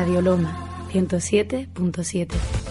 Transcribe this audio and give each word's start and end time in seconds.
Radio 0.00 0.22
Loma 0.22 0.56
107.7. 0.94 2.69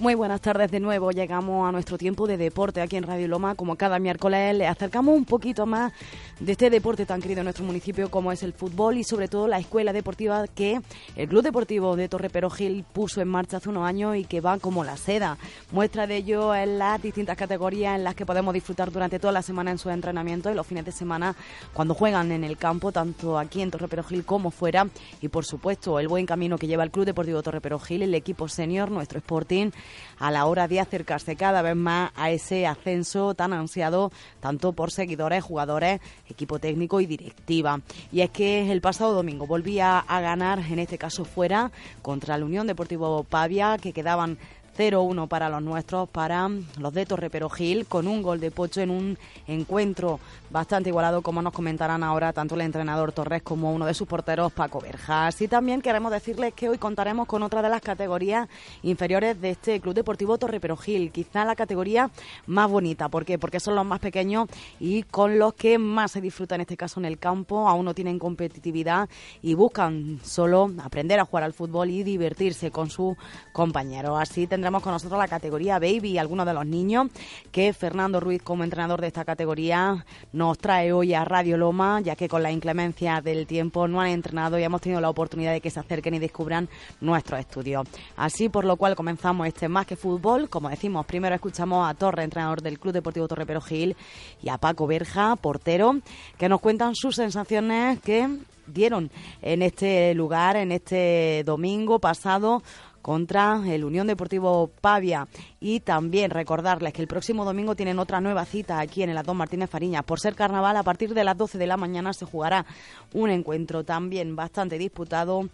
Muy 0.00 0.14
buenas 0.14 0.40
tardes 0.40 0.70
de 0.70 0.78
nuevo. 0.78 1.10
Llegamos 1.10 1.68
a 1.68 1.72
nuestro 1.72 1.98
tiempo 1.98 2.28
de 2.28 2.36
deporte 2.36 2.80
aquí 2.80 2.94
en 2.94 3.02
Radio 3.02 3.26
Loma. 3.26 3.56
Como 3.56 3.74
cada 3.74 3.98
miércoles, 3.98 4.54
le 4.54 4.68
acercamos 4.68 5.16
un 5.16 5.24
poquito 5.24 5.66
más 5.66 5.92
de 6.38 6.52
este 6.52 6.70
deporte 6.70 7.04
tan 7.04 7.20
querido 7.20 7.40
en 7.40 7.46
nuestro 7.46 7.64
municipio 7.64 8.08
como 8.08 8.30
es 8.30 8.44
el 8.44 8.52
fútbol 8.52 8.96
y 8.96 9.02
sobre 9.02 9.26
todo 9.26 9.48
la 9.48 9.58
escuela 9.58 9.92
deportiva 9.92 10.46
que 10.46 10.80
el 11.16 11.28
Club 11.28 11.42
Deportivo 11.42 11.96
de 11.96 12.08
Torre 12.08 12.30
Perogil 12.30 12.84
puso 12.84 13.20
en 13.20 13.26
marcha 13.26 13.56
hace 13.56 13.70
unos 13.70 13.88
años 13.88 14.14
y 14.14 14.24
que 14.24 14.40
va 14.40 14.60
como 14.60 14.84
la 14.84 14.96
seda. 14.96 15.36
Muestra 15.72 16.06
de 16.06 16.18
ello 16.18 16.54
en 16.54 16.78
las 16.78 17.02
distintas 17.02 17.36
categorías 17.36 17.96
en 17.96 18.04
las 18.04 18.14
que 18.14 18.24
podemos 18.24 18.54
disfrutar 18.54 18.92
durante 18.92 19.18
toda 19.18 19.32
la 19.32 19.42
semana 19.42 19.72
en 19.72 19.78
sus 19.78 19.90
entrenamientos 19.90 20.52
y 20.52 20.54
los 20.54 20.64
fines 20.64 20.84
de 20.84 20.92
semana 20.92 21.34
cuando 21.72 21.94
juegan 21.94 22.30
en 22.30 22.44
el 22.44 22.56
campo, 22.56 22.92
tanto 22.92 23.36
aquí 23.36 23.62
en 23.62 23.72
Torre 23.72 23.88
Perogil 23.88 24.24
como 24.24 24.52
fuera. 24.52 24.86
Y 25.20 25.26
por 25.26 25.44
supuesto, 25.44 25.98
el 25.98 26.06
buen 26.06 26.24
camino 26.24 26.56
que 26.56 26.68
lleva 26.68 26.84
el 26.84 26.92
Club 26.92 27.04
Deportivo 27.04 27.42
Torre 27.42 27.60
Perogil, 27.60 28.02
el 28.02 28.14
equipo 28.14 28.46
senior, 28.46 28.92
nuestro 28.92 29.18
Sporting 29.18 29.72
a 30.18 30.30
la 30.30 30.46
hora 30.46 30.68
de 30.68 30.80
acercarse 30.80 31.36
cada 31.36 31.62
vez 31.62 31.76
más 31.76 32.10
a 32.16 32.30
ese 32.30 32.66
ascenso 32.66 33.34
tan 33.34 33.52
ansiado 33.52 34.12
tanto 34.40 34.72
por 34.72 34.90
seguidores, 34.90 35.44
jugadores, 35.44 36.00
equipo 36.28 36.58
técnico 36.58 37.00
y 37.00 37.06
directiva. 37.06 37.80
Y 38.12 38.20
es 38.20 38.30
que 38.30 38.70
el 38.70 38.80
pasado 38.80 39.14
domingo 39.14 39.46
volvía 39.46 39.98
a 39.98 40.20
ganar, 40.20 40.58
en 40.58 40.78
este 40.78 40.98
caso 40.98 41.24
fuera, 41.24 41.70
contra 42.02 42.38
la 42.38 42.44
Unión 42.44 42.66
Deportivo 42.66 43.24
Pavia, 43.24 43.78
que 43.78 43.92
quedaban 43.92 44.38
0-1 44.78 45.26
para 45.26 45.48
los 45.48 45.60
nuestros, 45.60 46.08
para 46.08 46.48
los 46.78 46.94
de 46.94 47.04
Torre 47.04 47.30
Perogil, 47.30 47.86
con 47.86 48.06
un 48.06 48.22
gol 48.22 48.38
de 48.38 48.52
Pocho 48.52 48.80
en 48.80 48.90
un 48.90 49.18
encuentro 49.48 50.20
bastante 50.50 50.88
igualado, 50.88 51.22
como 51.22 51.42
nos 51.42 51.52
comentarán 51.52 52.02
ahora 52.02 52.32
tanto 52.32 52.54
el 52.54 52.62
entrenador 52.62 53.12
Torres 53.12 53.42
como 53.42 53.72
uno 53.72 53.86
de 53.86 53.94
sus 53.94 54.08
porteros, 54.08 54.52
Paco 54.52 54.80
Berjas. 54.80 55.40
Y 55.42 55.48
también 55.48 55.82
queremos 55.82 56.10
decirles 56.10 56.54
que 56.54 56.68
hoy 56.68 56.78
contaremos 56.78 57.26
con 57.26 57.42
otra 57.42 57.62
de 57.62 57.68
las 57.68 57.80
categorías 57.80 58.48
inferiores 58.82 59.40
de 59.40 59.50
este 59.50 59.80
Club 59.80 59.94
Deportivo 59.94 60.38
Torre 60.38 60.60
Perogil, 60.60 61.12
quizá 61.12 61.44
la 61.44 61.54
categoría 61.54 62.10
más 62.46 62.70
bonita. 62.70 63.08
¿Por 63.08 63.24
qué? 63.24 63.38
Porque 63.38 63.60
son 63.60 63.74
los 63.74 63.84
más 63.84 64.00
pequeños 64.00 64.48
y 64.80 65.02
con 65.02 65.38
los 65.38 65.54
que 65.54 65.78
más 65.78 66.12
se 66.12 66.20
disfruta 66.20 66.54
en 66.54 66.62
este 66.62 66.76
caso 66.76 67.00
en 67.00 67.06
el 67.06 67.18
campo, 67.18 67.68
aún 67.68 67.84
no 67.84 67.94
tienen 67.94 68.18
competitividad 68.18 69.08
y 69.42 69.54
buscan 69.54 70.20
solo 70.22 70.70
aprender 70.82 71.20
a 71.20 71.24
jugar 71.24 71.44
al 71.44 71.52
fútbol 71.52 71.90
y 71.90 72.02
divertirse 72.02 72.70
con 72.70 72.90
sus 72.90 73.16
compañeros. 73.52 74.18
Así 74.20 74.46
tendremos 74.46 74.82
con 74.82 74.92
nosotros 74.92 75.18
la 75.18 75.28
categoría 75.28 75.78
Baby 75.78 76.12
y 76.12 76.18
algunos 76.18 76.46
de 76.46 76.54
los 76.54 76.66
niños 76.66 77.08
que 77.52 77.72
Fernando 77.72 78.20
Ruiz, 78.20 78.42
como 78.42 78.64
entrenador 78.64 79.00
de 79.00 79.08
esta 79.08 79.24
categoría, 79.24 80.04
nos 80.38 80.56
trae 80.56 80.92
hoy 80.92 81.14
a 81.14 81.24
Radio 81.24 81.58
Loma, 81.58 82.00
ya 82.00 82.14
que 82.14 82.28
con 82.28 82.44
la 82.44 82.52
inclemencia 82.52 83.20
del 83.20 83.44
tiempo 83.44 83.88
no 83.88 84.00
han 84.00 84.10
entrenado 84.10 84.56
y 84.56 84.62
hemos 84.62 84.80
tenido 84.80 85.00
la 85.00 85.10
oportunidad 85.10 85.52
de 85.52 85.60
que 85.60 85.68
se 85.68 85.80
acerquen 85.80 86.14
y 86.14 86.20
descubran 86.20 86.68
nuestros 87.00 87.40
estudios. 87.40 87.88
Así, 88.16 88.48
por 88.48 88.64
lo 88.64 88.76
cual 88.76 88.94
comenzamos 88.94 89.48
este 89.48 89.68
Más 89.68 89.84
que 89.84 89.96
Fútbol. 89.96 90.48
Como 90.48 90.68
decimos, 90.68 91.04
primero 91.06 91.34
escuchamos 91.34 91.90
a 91.90 91.94
Torre, 91.94 92.22
entrenador 92.22 92.62
del 92.62 92.78
Club 92.78 92.94
Deportivo 92.94 93.26
Torre 93.26 93.46
Perogil, 93.46 93.96
y 94.40 94.48
a 94.48 94.58
Paco 94.58 94.86
Berja, 94.86 95.34
portero, 95.34 95.96
que 96.38 96.48
nos 96.48 96.60
cuentan 96.60 96.94
sus 96.94 97.16
sensaciones 97.16 97.98
que 97.98 98.28
dieron 98.68 99.10
en 99.42 99.62
este 99.62 100.14
lugar, 100.14 100.54
en 100.56 100.70
este 100.70 101.42
domingo 101.44 101.98
pasado 101.98 102.62
contra 103.08 103.62
el 103.66 103.86
Unión 103.86 104.06
Deportivo 104.06 104.70
Pavia. 104.82 105.26
Y 105.60 105.80
también 105.80 106.30
recordarles 106.30 106.92
que 106.92 107.00
el 107.00 107.08
próximo 107.08 107.46
domingo 107.46 107.74
tienen 107.74 107.98
otra 107.98 108.20
nueva 108.20 108.44
cita 108.44 108.80
aquí 108.80 109.02
en 109.02 109.08
el 109.08 109.16
Adón 109.16 109.38
Martínez 109.38 109.70
Fariña. 109.70 110.02
Por 110.02 110.20
ser 110.20 110.34
carnaval, 110.34 110.76
a 110.76 110.82
partir 110.82 111.14
de 111.14 111.24
las 111.24 111.34
12 111.34 111.56
de 111.56 111.66
la 111.66 111.78
mañana 111.78 112.12
se 112.12 112.26
jugará 112.26 112.66
un 113.14 113.30
encuentro 113.30 113.82
también 113.82 114.36
bastante 114.36 114.76
disputado 114.76 115.48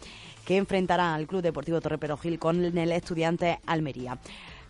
que 0.45 0.57
enfrentará 0.57 1.15
al 1.15 1.29
Club 1.29 1.43
Deportivo 1.43 1.81
Torre 1.81 2.39
con 2.39 2.77
el 2.77 2.91
estudiante 2.91 3.61
Almería. 3.67 4.19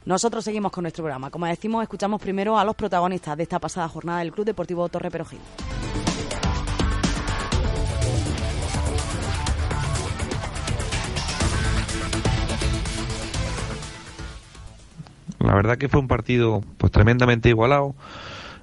Nosotros 0.04 0.44
seguimos 0.44 0.70
con 0.70 0.82
nuestro 0.82 1.04
programa. 1.04 1.30
Como 1.30 1.46
decimos, 1.46 1.82
escuchamos 1.82 2.20
primero 2.20 2.58
a 2.58 2.66
los 2.66 2.76
protagonistas 2.76 3.34
de 3.38 3.44
esta 3.44 3.60
pasada 3.60 3.88
jornada 3.88 4.18
del 4.18 4.30
Club 4.30 4.44
Deportivo 4.44 4.86
Torre 4.90 5.10
Perogil. 5.10 5.40
La 15.46 15.54
verdad 15.54 15.78
que 15.78 15.88
fue 15.88 16.00
un 16.00 16.08
partido 16.08 16.62
pues 16.78 16.92
tremendamente 16.92 17.48
igualado, 17.48 17.94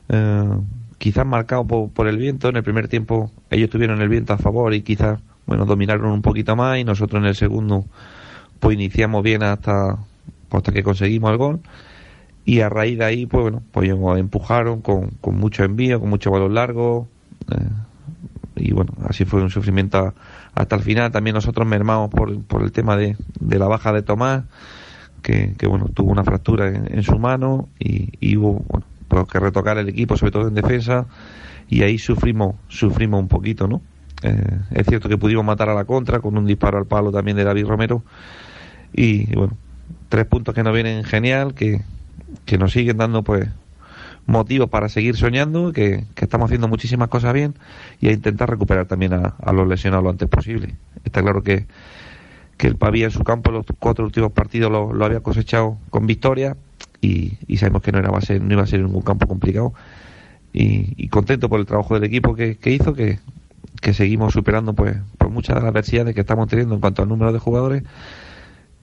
eh, 0.10 0.50
quizás 0.98 1.26
marcado 1.26 1.66
por, 1.66 2.08
el 2.08 2.18
viento. 2.18 2.50
En 2.50 2.56
el 2.56 2.64
primer 2.64 2.88
tiempo 2.88 3.32
ellos 3.50 3.70
tuvieron 3.70 4.02
el 4.02 4.10
viento 4.10 4.34
a 4.34 4.38
favor 4.38 4.74
y 4.74 4.82
quizás 4.82 5.20
bueno 5.46 5.66
dominaron 5.66 6.12
un 6.12 6.22
poquito 6.22 6.56
más 6.56 6.78
y 6.78 6.84
nosotros 6.84 7.22
en 7.22 7.28
el 7.28 7.36
segundo 7.36 7.86
pues 8.60 8.76
iniciamos 8.76 9.24
bien 9.24 9.44
hasta 9.44 9.98
hasta 10.52 10.72
que 10.72 10.84
conseguimos 10.84 11.32
el 11.32 11.38
gol 11.38 11.60
y 12.46 12.60
a 12.60 12.70
raíz 12.70 13.00
de 13.00 13.06
ahí 13.06 13.26
pues 13.26 13.42
bueno 13.42 13.64
pues 13.72 13.90
empujaron 13.90 14.82
con, 14.82 15.10
con 15.22 15.38
mucho 15.38 15.64
envío, 15.64 16.00
con 16.00 16.10
mucho 16.10 16.30
balón 16.30 16.54
largo 16.54 17.08
eh, 17.52 17.70
y 18.56 18.72
bueno 18.72 18.94
así 19.08 19.26
fue 19.26 19.42
un 19.42 19.50
sufrimiento 19.50 20.14
hasta 20.54 20.76
el 20.76 20.82
final. 20.82 21.12
También 21.12 21.34
nosotros 21.34 21.68
mermamos 21.68 22.10
por, 22.10 22.42
por 22.44 22.62
el 22.62 22.72
tema 22.72 22.96
de, 22.96 23.16
de 23.40 23.60
la 23.60 23.68
baja 23.68 23.94
de 23.94 24.02
Tomás 24.02 24.44
que, 25.22 25.56
bueno, 25.68 25.88
tuvo 25.94 26.12
una 26.12 26.24
fractura 26.24 26.68
en, 26.68 27.04
su 27.04 27.18
mano 27.20 27.70
y, 27.80 28.36
hubo 28.38 28.64
bueno, 29.10 29.28
que 29.28 29.40
retocar 29.40 29.78
el 29.78 29.90
equipo, 29.90 30.18
sobre 30.18 30.32
todo 30.32 30.48
en 30.48 30.56
defensa, 30.56 31.06
y 31.70 31.84
ahí 31.84 31.98
sufrimos, 31.98 32.56
sufrimos 32.68 33.20
un 33.20 33.28
poquito, 33.28 33.68
¿no? 33.68 33.82
Eh, 34.24 34.60
es 34.72 34.86
cierto 34.88 35.10
que 35.10 35.18
pudimos 35.18 35.46
matar 35.46 35.70
a 35.70 35.74
la 35.74 35.86
contra 35.86 36.20
con 36.20 36.38
un 36.38 36.46
disparo 36.46 36.78
al 36.78 36.86
palo 36.86 37.12
también 37.12 37.38
de 37.38 37.44
David 37.44 37.66
Romero 37.66 38.04
y, 38.94 39.34
bueno, 39.36 39.58
tres 40.10 40.26
puntos 40.26 40.54
que 40.54 40.64
nos 40.64 40.74
vienen 40.74 41.04
genial, 41.04 41.54
que, 41.54 41.82
que 42.46 42.58
nos 42.58 42.72
siguen 42.72 42.98
dando 42.98 43.24
pues 43.24 43.50
motivos 44.28 44.70
para 44.70 44.90
seguir 44.90 45.16
soñando, 45.16 45.72
que, 45.74 46.06
que, 46.16 46.26
estamos 46.26 46.46
haciendo 46.46 46.68
muchísimas 46.68 47.10
cosas 47.10 47.34
bien 47.34 47.56
y 48.00 48.10
a 48.10 48.12
intentar 48.12 48.50
recuperar 48.50 48.86
también 48.86 49.14
a, 49.14 49.36
a 49.42 49.52
los 49.52 49.68
lesionados 49.68 50.04
lo 50.04 50.10
antes 50.12 50.30
posible. 50.30 50.76
Está 51.04 51.22
claro 51.22 51.42
que 51.42 51.66
que 52.62 52.68
el 52.68 52.76
Pavía 52.76 53.06
en 53.06 53.12
su 53.12 53.24
campo 53.24 53.50
los 53.50 53.66
cuatro 53.80 54.06
últimos 54.06 54.32
partidos 54.34 54.72
lo, 54.72 55.04
había 55.04 55.22
cosechado 55.22 55.80
con 55.90 56.06
victoria 56.06 56.58
y, 57.02 57.40
sabemos 57.58 57.82
que 57.82 57.92
no, 57.92 57.98
era, 57.98 58.22
ser, 58.22 58.40
no 58.40 58.54
iba 58.54 58.62
a 58.62 58.68
ser 58.68 58.82
ningún 58.82 59.02
campo 59.02 59.26
complicado. 59.26 59.74
Y, 60.54 61.08
contento 61.08 61.50
por 61.50 61.60
el 61.60 61.66
trabajo 61.66 61.96
del 61.96 62.04
equipo 62.04 62.36
que, 62.36 62.60
hizo, 62.66 62.94
que, 62.94 63.18
seguimos 63.94 64.34
superando 64.34 64.74
pues 64.74 64.96
por 65.18 65.32
muchas 65.32 65.56
de 65.56 65.62
las 65.62 65.72
adversidades 65.72 66.14
que 66.14 66.22
estamos 66.22 66.48
teniendo 66.50 66.76
en 66.76 66.82
cuanto 66.82 67.02
al 67.02 67.10
número 67.10 67.34
de 67.34 67.40
jugadores. 67.40 67.82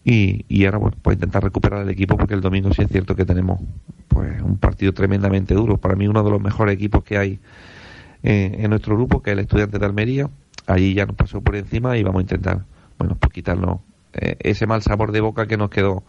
Y, 0.05 0.45
y 0.49 0.65
ahora 0.65 0.79
bueno 0.79 0.97
pues 1.01 1.15
intentar 1.15 1.45
recuperar 1.45 1.83
el 1.83 1.89
equipo 1.89 2.17
porque 2.17 2.35
el 2.35 2.41
domingo 2.41 2.75
sí 2.75 2.83
es 2.83 2.89
cierto 2.89 3.15
que 3.15 3.25
tenemos 3.25 3.61
pues 4.09 4.43
un 4.43 4.57
partido 4.57 4.93
tremendamente 4.93 5.55
duro. 5.55 5.77
Para 5.77 5.95
mí 5.95 6.09
uno 6.09 6.25
de 6.25 6.31
los 6.33 6.43
mejores 6.43 6.75
equipos 6.75 7.05
que 7.05 7.17
hay 7.17 7.39
en 8.25 8.71
nuestro 8.71 8.97
grupo 8.97 9.23
que 9.23 9.31
es 9.31 9.35
el 9.35 9.45
estudiante 9.45 9.79
de 9.79 9.87
Almería. 9.87 10.29
Allí 10.67 10.95
ya 10.95 11.07
nos 11.07 11.15
pasó 11.15 11.41
por 11.43 11.55
encima 11.55 11.97
y 11.97 12.03
vamos 12.03 12.19
a 12.19 12.23
intentar 12.23 12.65
bueno, 12.99 13.17
pues 13.19 13.33
quitarnos 13.33 13.81
eh, 14.15 14.37
ese 14.41 14.67
mal 14.67 14.83
sabor 14.83 15.13
de 15.13 15.21
boca 15.21 15.47
que 15.47 15.57
nos 15.57 15.71
quedó 15.71 16.03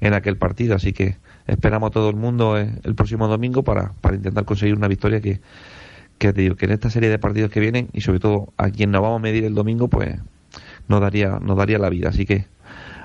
en 0.00 0.14
aquel 0.14 0.36
partido. 0.36 0.74
Así 0.74 0.92
que 0.92 1.16
esperamos 1.46 1.88
a 1.88 1.90
todo 1.90 2.10
el 2.10 2.16
mundo 2.16 2.58
eh, 2.58 2.70
el 2.84 2.94
próximo 2.94 3.28
domingo 3.28 3.62
para, 3.62 3.92
para 4.00 4.16
intentar 4.16 4.44
conseguir 4.44 4.76
una 4.76 4.88
victoria 4.88 5.20
que, 5.20 5.40
que 6.18 6.32
te 6.32 6.42
digo 6.42 6.56
que 6.56 6.66
en 6.66 6.72
esta 6.72 6.90
serie 6.90 7.08
de 7.08 7.18
partidos 7.18 7.50
que 7.50 7.60
vienen 7.60 7.88
y 7.92 8.00
sobre 8.00 8.20
todo 8.20 8.52
a 8.56 8.70
quien 8.70 8.90
nos 8.90 9.02
vamos 9.02 9.18
a 9.18 9.22
medir 9.22 9.44
el 9.44 9.54
domingo, 9.54 9.88
pues 9.88 10.16
nos 10.88 11.00
daría, 11.00 11.38
nos 11.40 11.56
daría 11.56 11.78
la 11.78 11.88
vida. 11.88 12.10
Así 12.10 12.26
que 12.26 12.46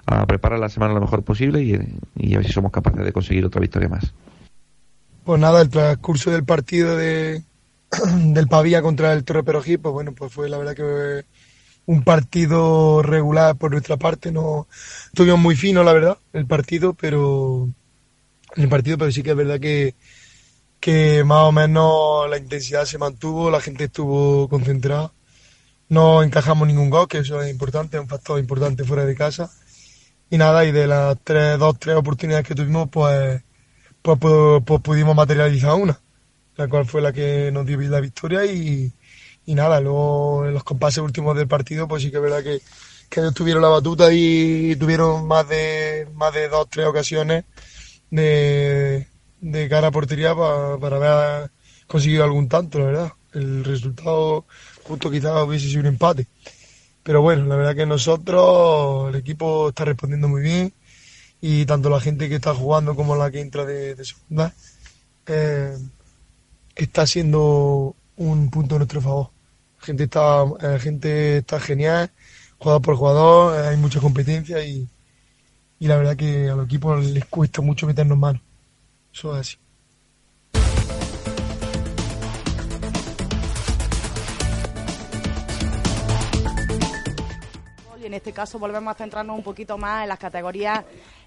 a 0.06 0.26
preparar 0.26 0.60
la 0.60 0.70
semana 0.70 0.94
lo 0.94 1.02
mejor 1.02 1.24
posible 1.24 1.62
y, 1.62 1.80
y 2.16 2.34
a 2.34 2.38
ver 2.38 2.48
si 2.48 2.54
somos 2.54 2.72
capaces 2.72 3.04
de 3.04 3.14
conseguir 3.14 3.46
otra 3.46 3.62
victoria 3.62 3.90
más. 3.90 4.14
Pues 5.24 5.40
nada, 5.40 5.62
el 5.62 5.70
transcurso 5.70 6.32
del 6.32 6.44
partido 6.44 6.98
de, 6.98 7.44
del 8.26 8.48
Pavía 8.48 8.82
contra 8.82 9.14
el 9.14 9.24
Torre 9.24 9.44
Perojí, 9.44 9.78
pues 9.78 9.94
bueno, 9.94 10.14
pues 10.14 10.34
fue 10.34 10.50
la 10.50 10.58
verdad 10.58 10.76
que 10.76 11.26
un 11.86 12.04
partido 12.04 13.01
regular 13.01 13.56
por 13.57 13.72
nuestra 13.72 13.98
parte, 13.98 14.31
no 14.31 14.68
estuvimos 15.07 15.39
muy 15.39 15.56
fino 15.56 15.83
la 15.83 15.94
verdad, 15.94 16.18
el 16.33 16.45
partido, 16.45 16.94
pero 16.94 17.69
el 18.56 18.69
partido, 18.69 18.98
pero 18.98 19.12
sí 19.12 19.24
que 19.24 19.31
es 19.31 19.36
verdad 19.36 19.60
que, 19.60 19.95
que 20.80 21.24
más 21.24 21.44
o 21.44 21.51
menos 21.51 22.30
la 22.30 22.38
intensidad 22.38 22.86
se 22.86 22.98
mantuvo, 22.98 23.51
la 23.51 23.62
gente 23.62 23.86
estuvo 23.86 24.48
concentrada, 24.50 25.13
no 25.89 26.24
encajamos 26.24 26.68
ningún 26.68 26.89
gol, 26.89 27.07
que 27.07 27.19
eso 27.19 27.42
es 27.42 27.51
importante, 27.51 27.98
es 27.98 28.04
un 28.04 28.10
factor 28.10 28.39
importante 28.39 28.84
fuera 28.84 29.06
de 29.06 29.16
casa. 29.16 29.51
Y 30.30 30.38
nada, 30.38 30.63
y 30.66 30.72
de 30.72 30.88
las 30.88 31.18
tres, 31.24 31.60
dos, 31.60 31.77
tres 31.77 31.98
oportunidades 31.98 32.48
que 32.48 32.56
tuvimos, 32.56 32.89
pues, 32.89 33.44
pues, 34.01 34.18
pues, 34.19 34.63
pues 34.66 34.81
pudimos 34.81 35.16
materializar 35.16 35.74
una, 35.74 36.00
la 36.56 36.68
cual 36.69 36.86
fue 36.86 37.01
la 37.01 37.12
que 37.12 37.51
nos 37.51 37.66
dio 37.66 37.77
la 37.81 38.00
victoria 38.00 38.45
y, 38.45 38.94
y 39.46 39.56
nada, 39.56 39.80
luego 39.80 40.46
en 40.46 40.54
los 40.54 40.64
compases 40.64 41.00
últimos 41.00 41.36
del 41.36 41.48
partido, 41.48 41.88
pues 41.88 42.04
sí 42.04 42.12
que 42.12 42.18
es 42.18 42.24
verdad 42.24 42.44
que, 42.44 42.62
que 43.10 43.20
ellos 43.20 43.34
tuvieron 43.34 43.62
la 43.62 43.70
batuta 43.70 44.12
y 44.12 44.76
tuvieron 44.76 45.28
más 45.28 45.48
de, 45.50 46.08
más 46.14 46.34
de 46.34 46.48
dos, 46.48 46.68
tres 46.70 46.86
ocasiones 46.88 47.46
de, 48.10 49.08
de 49.42 49.70
cara 49.70 49.88
a 49.88 49.92
portería 49.92 50.36
para, 50.36 50.78
para 50.78 50.96
haber 50.98 51.52
conseguido 51.88 52.24
algún 52.24 52.48
tanto, 52.48 52.80
la 52.80 52.86
verdad. 52.86 53.14
El 53.34 53.64
resultado 53.64 54.46
justo 54.84 55.10
quizás 55.10 55.44
hubiese 55.44 55.68
sido 55.68 55.82
un 55.82 55.88
empate. 55.88 56.28
Pero 57.04 57.22
bueno, 57.22 57.46
la 57.46 57.56
verdad 57.56 57.76
que 57.76 57.86
nosotros, 57.86 59.10
el 59.10 59.16
equipo 59.20 59.70
está 59.70 59.86
respondiendo 59.86 60.28
muy 60.28 60.42
bien 60.42 60.74
y 61.42 61.66
tanto 61.66 61.90
la 61.90 62.00
gente 62.00 62.30
que 62.30 62.36
está 62.36 62.54
jugando 62.54 62.96
como 62.96 63.16
la 63.16 63.32
que 63.32 63.42
entra 63.42 63.66
de, 63.66 63.96
de 63.96 64.06
segunda 64.06 64.54
eh, 65.26 65.76
está 66.76 67.08
siendo 67.08 67.96
un 68.30 68.50
punto 68.50 68.76
a 68.76 68.80
nuestro 68.80 69.02
favor. 69.02 69.32
La 69.80 69.86
gente 69.86 70.04
está, 70.06 70.46
la 70.62 70.80
gente 70.80 71.38
está 71.38 71.60
genial, 71.60 72.12
jugador 72.60 72.82
por 72.82 72.96
jugador, 72.96 73.66
hay 73.66 73.78
mucha 73.78 74.00
competencia 74.00 74.64
y, 74.66 74.88
y 75.80 75.88
la 75.88 75.98
verdad 75.98 76.18
que 76.18 76.50
a 76.50 76.56
los 76.56 76.66
equipos 76.66 77.04
les 77.06 77.26
cuesta 77.26 77.62
mucho 77.62 77.88
meternos 77.88 78.18
manos. 78.18 78.42
Eso 79.14 79.36
es 79.36 79.42
así. 79.42 79.58
Y 88.01 88.07
en 88.07 88.15
este 88.15 88.33
caso 88.33 88.57
volvemos 88.57 88.92
a 88.92 88.98
centrarnos 88.98 89.38
un 89.38 89.44
poquito 89.44 89.77
más 89.77 90.03
en 90.03 90.09
las 90.09 90.18
categorías 90.18 90.83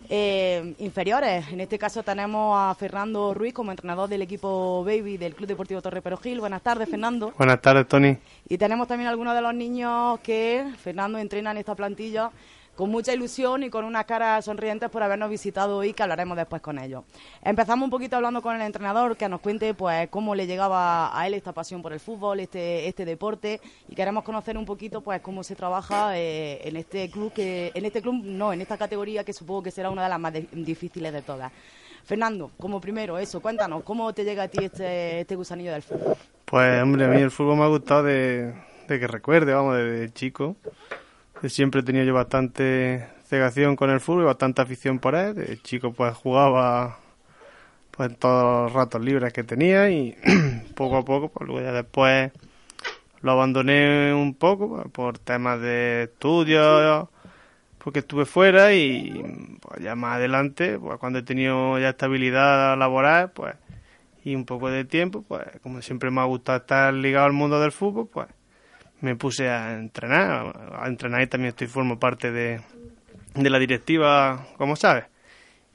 eh, 0.09 0.75
inferiores. 0.79 1.47
En 1.53 1.61
este 1.61 1.79
caso 1.79 2.03
tenemos 2.03 2.57
a 2.59 2.75
Fernando 2.75 3.33
Ruiz 3.33 3.55
como 3.55 3.71
entrenador 3.71 4.09
del 4.09 4.23
equipo 4.23 4.83
Baby 4.85 5.17
del 5.17 5.37
Club 5.37 5.47
Deportivo 5.49 5.81
Torre 5.81 6.03
Perogil. 6.03 6.41
Buenas 6.41 6.63
tardes, 6.63 6.89
Fernando. 6.89 7.33
Buenas 7.39 7.63
tardes, 7.63 7.87
Tony. 7.87 8.19
Y 8.49 8.59
tenemos 8.59 8.89
también 8.89 9.09
algunos 9.09 9.37
de 9.37 9.43
los 9.43 9.55
niños 9.55 10.19
que 10.21 10.67
Fernando 10.79 11.19
entrena 11.19 11.53
en 11.53 11.59
esta 11.59 11.77
plantilla 11.77 12.33
con 12.75 12.91
mucha 12.91 13.13
ilusión 13.13 13.63
y 13.63 13.71
con 13.71 13.85
unas 13.85 14.05
caras 14.05 14.45
sonrientes 14.45 14.91
por 14.91 15.03
habernos 15.03 15.31
visitado 15.31 15.79
hoy, 15.79 15.93
que 15.93 16.03
hablaremos 16.03 16.37
después 16.37 16.61
con 16.61 16.79
ellos. 16.79 17.05
Empezamos 17.43 17.85
un 17.85 17.91
poquito 17.91 18.17
hablando 18.17 18.43
con 18.43 18.57
el 18.57 18.63
entrenador, 18.63 19.17
que 19.17 19.29
nos 19.29 19.41
cuente 19.41 19.75
pues 19.75 20.09
cómo 20.09 20.35
le 20.35 20.47
llegaba 20.47 21.19
a 21.19 21.27
él 21.27 21.35
esta 21.35 21.53
pasión 21.53 21.83
por 21.83 21.93
el 21.93 22.01
fútbol, 22.01 22.41
este, 22.41 22.89
este 22.89 23.05
deporte, 23.05 23.61
y 23.89 23.95
queremos 23.95 24.25
conocer 24.25 24.59
un 24.59 24.65
poquito 24.65 25.01
pues 25.01 25.21
cómo 25.21 25.45
se 25.45 25.55
trabaja 25.55 26.19
eh, 26.19 26.61
en 26.67 26.77
este 26.77 27.09
club, 27.11 27.33
que 27.33 27.71
en 27.75 27.85
este 27.85 28.03
club, 28.03 28.15
no, 28.25 28.53
en 28.53 28.61
esta 28.61 28.77
categoría 28.77 29.25
que 29.25 29.33
supongo 29.33 29.63
que 29.63 29.71
será 29.71 29.91
una 29.91 30.03
de 30.03 30.09
las 30.09 30.21
más 30.21 30.33
de- 30.33 30.49
difíciles 30.53 31.13
de 31.13 31.23
todas. 31.23 31.53
Fernando, 32.05 32.51
como 32.59 32.81
primero, 32.81 33.17
eso, 33.19 33.41
cuéntanos, 33.41 33.83
¿cómo 33.83 34.13
te 34.13 34.25
llega 34.25 34.43
a 34.43 34.49
ti 34.49 34.65
este, 34.65 35.21
este 35.21 35.37
gusanillo 35.37 35.73
del 35.73 35.83
fútbol? 35.83 36.17
Pues, 36.45 36.83
hombre, 36.83 37.07
a 37.07 37.09
mí 37.09 37.21
el 37.23 37.31
fútbol 37.31 37.57
me 37.57 37.63
ha 37.65 37.69
gustado 37.69 38.03
de, 38.03 38.53
de 38.89 39.01
que 39.01 39.07
recuerde, 39.07 39.55
vamos, 39.55 39.77
desde 39.77 40.13
chico. 40.13 40.57
Siempre 41.43 41.81
he 41.81 41.85
tenido 41.85 42.05
yo 42.05 42.15
bastante 42.15 43.07
cegación 43.27 43.77
con 43.77 43.91
el 43.91 44.01
fútbol 44.01 44.23
y 44.23 44.27
bastante 44.27 44.63
afición 44.63 44.99
por 44.99 45.15
él. 45.15 45.35
De 45.35 45.59
chico, 45.61 45.93
pues 45.93 46.15
jugaba 46.15 46.99
pues 47.91 48.11
en 48.11 48.17
todos 48.17 48.65
los 48.65 48.73
ratos 48.73 49.01
libres 49.03 49.33
que 49.33 49.45
tenía 49.45 49.91
y 49.91 50.17
poco 50.75 50.97
a 50.97 51.05
poco, 51.05 51.29
pues 51.29 51.47
luego 51.47 51.65
ya 51.65 51.73
después 51.73 52.33
lo 53.21 53.33
abandoné 53.33 54.13
un 54.15 54.35
poco 54.35 54.77
pues, 54.77 54.91
por 54.91 55.19
temas 55.19 55.61
de 55.61 56.05
estudio, 56.05 57.11
porque 57.79 58.01
estuve 58.01 58.25
fuera 58.25 58.75
y 58.75 59.59
pues, 59.61 59.83
ya 59.83 59.95
más 59.95 60.17
adelante, 60.17 60.79
pues 60.79 60.99
cuando 60.99 61.21
he 61.21 61.23
tenido 61.23 61.79
ya 61.79 61.91
estabilidad 61.91 62.77
laboral, 62.79 63.31
pues 63.33 63.55
y 64.25 64.35
un 64.35 64.47
poco 64.47 64.71
de 64.71 64.85
tiempo, 64.85 65.23
pues 65.23 65.45
como 65.63 65.83
siempre 65.83 66.11
me 66.11 66.21
ha 66.21 66.25
gustado 66.25 66.59
estar 66.59 66.93
ligado 66.95 67.27
al 67.27 67.33
mundo 67.33 67.61
del 67.61 67.73
fútbol, 67.73 68.09
pues 68.13 68.29
me 69.05 69.17
puse 69.17 69.49
a 69.49 69.75
entrenar, 69.75 70.53
a 70.81 70.87
entrenar 70.89 71.23
y 71.23 71.27
también 71.27 71.51
estoy 71.51 71.67
formo 71.67 71.99
parte 71.99 72.33
de, 72.33 72.61
de 73.35 73.51
la 73.51 73.59
directiva, 73.59 74.47
como 74.57 74.77
sabes. 74.77 75.05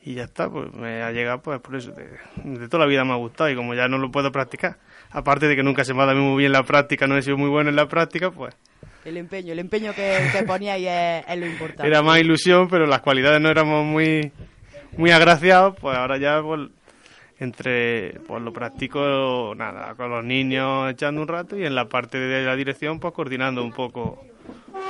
Y 0.04 0.16
ya 0.16 0.24
está, 0.24 0.50
pues 0.50 0.74
me 0.74 1.04
ha 1.04 1.12
llegado 1.12 1.42
pues 1.42 1.60
por 1.60 1.76
eso, 1.76 1.92
de, 1.92 2.08
de 2.44 2.68
toda 2.68 2.86
la 2.86 2.90
vida 2.90 3.04
me 3.06 3.12
ha 3.14 3.18
gustado 3.18 3.50
y 3.50 3.56
como 3.56 3.76
ya 3.76 3.88
no 3.88 3.98
lo 3.98 4.10
puedo 4.12 4.32
practicar, 4.32 4.78
aparte 5.12 5.48
de 5.48 5.56
que 5.56 5.64
nunca 5.64 5.84
se 5.84 5.94
me 5.94 6.02
ha 6.02 6.06
dado 6.06 6.20
muy 6.20 6.40
bien 6.40 6.52
la 6.52 6.64
práctica, 6.64 7.06
no 7.06 7.18
he 7.18 7.22
sido 7.22 7.38
muy 7.38 7.50
bueno 7.50 7.70
en 7.70 7.76
la 7.76 7.88
práctica, 7.88 8.32
pues 8.32 8.56
El 9.06 9.18
empeño, 9.18 9.54
el 9.54 9.60
empeño 9.60 9.94
que, 9.94 10.18
que 10.32 10.44
poníais 10.44 10.88
es, 10.88 11.26
es 11.30 11.38
lo 11.40 11.46
importante. 11.46 11.88
era 11.88 12.02
más 12.02 12.20
ilusión, 12.20 12.68
pero 12.70 12.88
las 12.88 13.02
cualidades 13.02 13.40
no 13.42 13.50
éramos 13.50 13.86
muy 13.86 14.32
muy 14.98 15.12
agraciados, 15.12 15.76
pues 15.80 15.96
ahora 15.96 16.18
ya 16.18 16.42
pues, 16.42 16.70
entre 17.40 18.20
pues 18.28 18.42
lo 18.42 18.52
practico 18.54 19.54
nada, 19.56 19.96
con 19.96 20.10
los 20.10 20.24
niños 20.26 20.92
echando 20.92 21.22
un 21.22 21.28
rato 21.28 21.58
y 21.58 21.66
en 21.66 21.74
la 21.74 21.88
parte 21.88 22.18
de 22.20 22.44
la 22.44 22.56
dirección 22.56 23.00
pues 23.00 23.14
coordinando 23.14 23.64
un 23.64 23.72
poco 23.72 24.22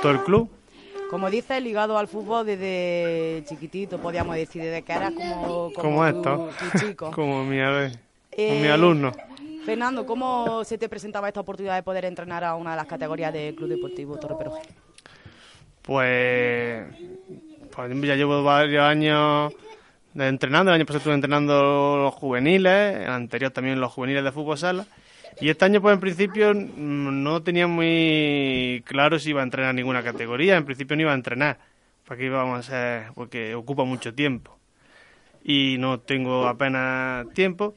todo 0.02 0.12
el 0.12 0.20
club. 0.22 0.50
Como 1.10 1.28
dices, 1.30 1.60
ligado 1.62 1.98
al 1.98 2.06
fútbol 2.06 2.46
desde 2.46 3.42
chiquitito, 3.48 3.98
podríamos 3.98 4.36
decir, 4.36 4.62
desde 4.62 4.82
que 4.82 4.92
eras 4.92 5.12
como, 5.12 5.72
como, 5.72 6.06
esto, 6.06 6.50
tu 6.58 6.78
chico. 6.78 7.10
como 7.14 7.44
mi, 7.44 7.58
ave- 7.58 7.98
Eh, 8.30 8.60
mi 8.62 8.68
alumno. 8.68 9.10
Fernando, 9.64 10.06
¿cómo 10.06 10.62
se 10.64 10.78
te 10.78 10.88
presentaba 10.88 11.26
esta 11.28 11.40
oportunidad 11.40 11.74
de 11.74 11.82
poder 11.82 12.04
entrenar 12.04 12.44
a 12.44 12.54
una 12.54 12.70
de 12.70 12.76
las 12.76 12.86
categorías 12.86 13.32
del 13.32 13.54
Club 13.56 13.68
Deportivo 13.70 14.16
Torre 14.18 14.36
Perugil? 14.38 14.68
Pues, 15.82 16.84
pues 17.74 18.02
ya 18.02 18.14
llevo 18.14 18.42
varios 18.44 18.82
años 18.84 19.52
entrenando. 20.14 20.70
El 20.70 20.76
año 20.76 20.86
pasado 20.86 20.98
estuve 20.98 21.14
entrenando 21.14 21.98
los 21.98 22.14
juveniles, 22.14 22.96
el 22.96 23.10
anterior 23.10 23.50
también 23.50 23.80
los 23.80 23.92
juveniles 23.92 24.24
de 24.24 24.32
fútbol 24.32 24.58
sala. 24.58 24.86
Y 25.40 25.48
este 25.48 25.64
año, 25.64 25.80
pues 25.80 25.94
en 25.94 26.00
principio, 26.00 26.52
mm, 26.54 27.22
no 27.22 27.42
tenía 27.42 27.66
muy 27.66 28.82
claro 28.86 29.18
si 29.18 29.30
iba 29.30 29.40
a 29.40 29.44
entrenar 29.44 29.74
ninguna 29.74 30.02
categoría. 30.02 30.56
En 30.56 30.64
principio 30.64 30.96
no 30.96 31.02
iba 31.02 31.12
a 31.12 31.14
entrenar, 31.14 31.58
porque 32.04 32.26
íbamos 32.26 32.58
a 32.58 32.62
ser, 32.62 33.12
porque 33.14 33.54
ocupa 33.54 33.84
mucho 33.84 34.14
tiempo. 34.14 34.58
Y 35.42 35.76
no 35.78 36.00
tengo 36.00 36.46
apenas 36.46 37.28
tiempo. 37.32 37.74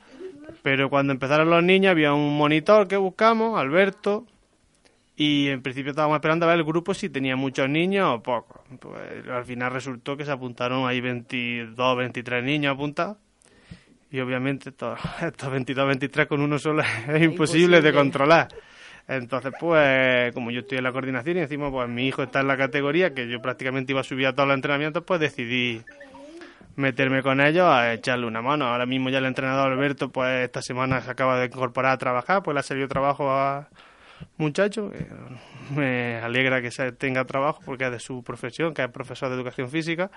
Pero 0.62 0.90
cuando 0.90 1.14
empezaron 1.14 1.50
los 1.50 1.64
niños 1.64 1.92
había 1.92 2.14
un 2.14 2.38
monitor 2.38 2.88
que 2.88 2.98
buscamos, 2.98 3.60
Alberto, 3.60 4.26
y 5.16 5.48
en 5.50 5.62
principio 5.62 5.92
estábamos 5.92 6.16
esperando 6.16 6.46
a 6.46 6.50
ver 6.50 6.58
el 6.58 6.64
grupo 6.64 6.94
si 6.94 7.10
tenía 7.10 7.36
muchos 7.36 7.70
niños 7.70 8.16
o 8.16 8.24
pocos. 8.24 8.62
Pues 8.80 9.28
al 9.30 9.46
final 9.46 9.72
resultó 9.72 10.18
que 10.18 10.26
se 10.26 10.32
apuntaron 10.32 10.88
ahí 10.88 11.02
22, 11.02 11.98
23 11.98 12.44
niños 12.44 12.74
apuntados. 12.74 13.18
Y 14.10 14.20
obviamente 14.20 14.70
estos, 14.70 15.00
estos 15.22 15.52
22, 15.52 15.88
23 15.88 16.28
con 16.28 16.42
uno 16.42 16.58
solo 16.58 16.84
es 17.08 17.22
imposible, 17.22 17.82
de 17.82 17.94
controlar. 17.94 18.48
Entonces, 19.08 19.52
pues, 19.60 20.34
como 20.34 20.50
yo 20.50 20.62
estoy 20.62 20.78
en 20.78 20.86
la 20.86 20.92
coordinación 20.92 21.38
y 21.38 21.42
encima, 21.42 21.70
pues 21.70 21.90
mi 21.90 22.08
hijo 22.08 22.24
está 22.24 22.40
en 22.40 22.48
la 22.48 22.56
categoría, 22.56 23.14
que 23.14 23.28
yo 23.28 23.42
prácticamente 23.42 23.92
iba 23.92 24.00
a 24.02 24.06
subir 24.06 24.28
a 24.28 24.34
todos 24.34 24.48
los 24.48 24.56
entrenamientos, 24.56 25.04
pues 25.04 25.20
decidí 25.20 25.82
meterme 26.76 27.22
con 27.22 27.42
ellos 27.42 27.66
a 27.68 27.94
echarle 27.94 28.26
una 28.26 28.42
mano. 28.42 28.66
Ahora 28.66 28.86
mismo 28.86 29.10
ya 29.10 29.20
el 29.20 29.26
entrenador 29.26 29.72
Alberto, 29.72 30.10
pues 30.10 30.46
esta 30.46 30.62
semana 30.62 31.02
se 31.02 31.12
acaba 31.12 31.38
de 31.38 31.48
incorporar 31.48 31.92
a 31.92 31.98
trabajar, 31.98 32.42
pues 32.42 32.54
le 32.56 32.62
ha 32.62 32.64
servido 32.64 32.88
trabajo 32.88 33.30
a 33.30 33.68
muchacho. 34.38 34.92
eh, 34.94 35.08
Me 35.76 36.18
alegra 36.18 36.62
que 36.62 36.72
se 36.72 36.92
tenga 36.92 37.26
trabajo 37.26 37.62
porque 37.66 37.86
es 37.86 37.92
de 37.92 38.00
su 38.00 38.24
profesión, 38.24 38.74
que 38.74 38.84
es 38.84 38.90
profesor 38.90 39.30
de 39.30 39.36
educación 39.36 39.70
física. 39.70 40.12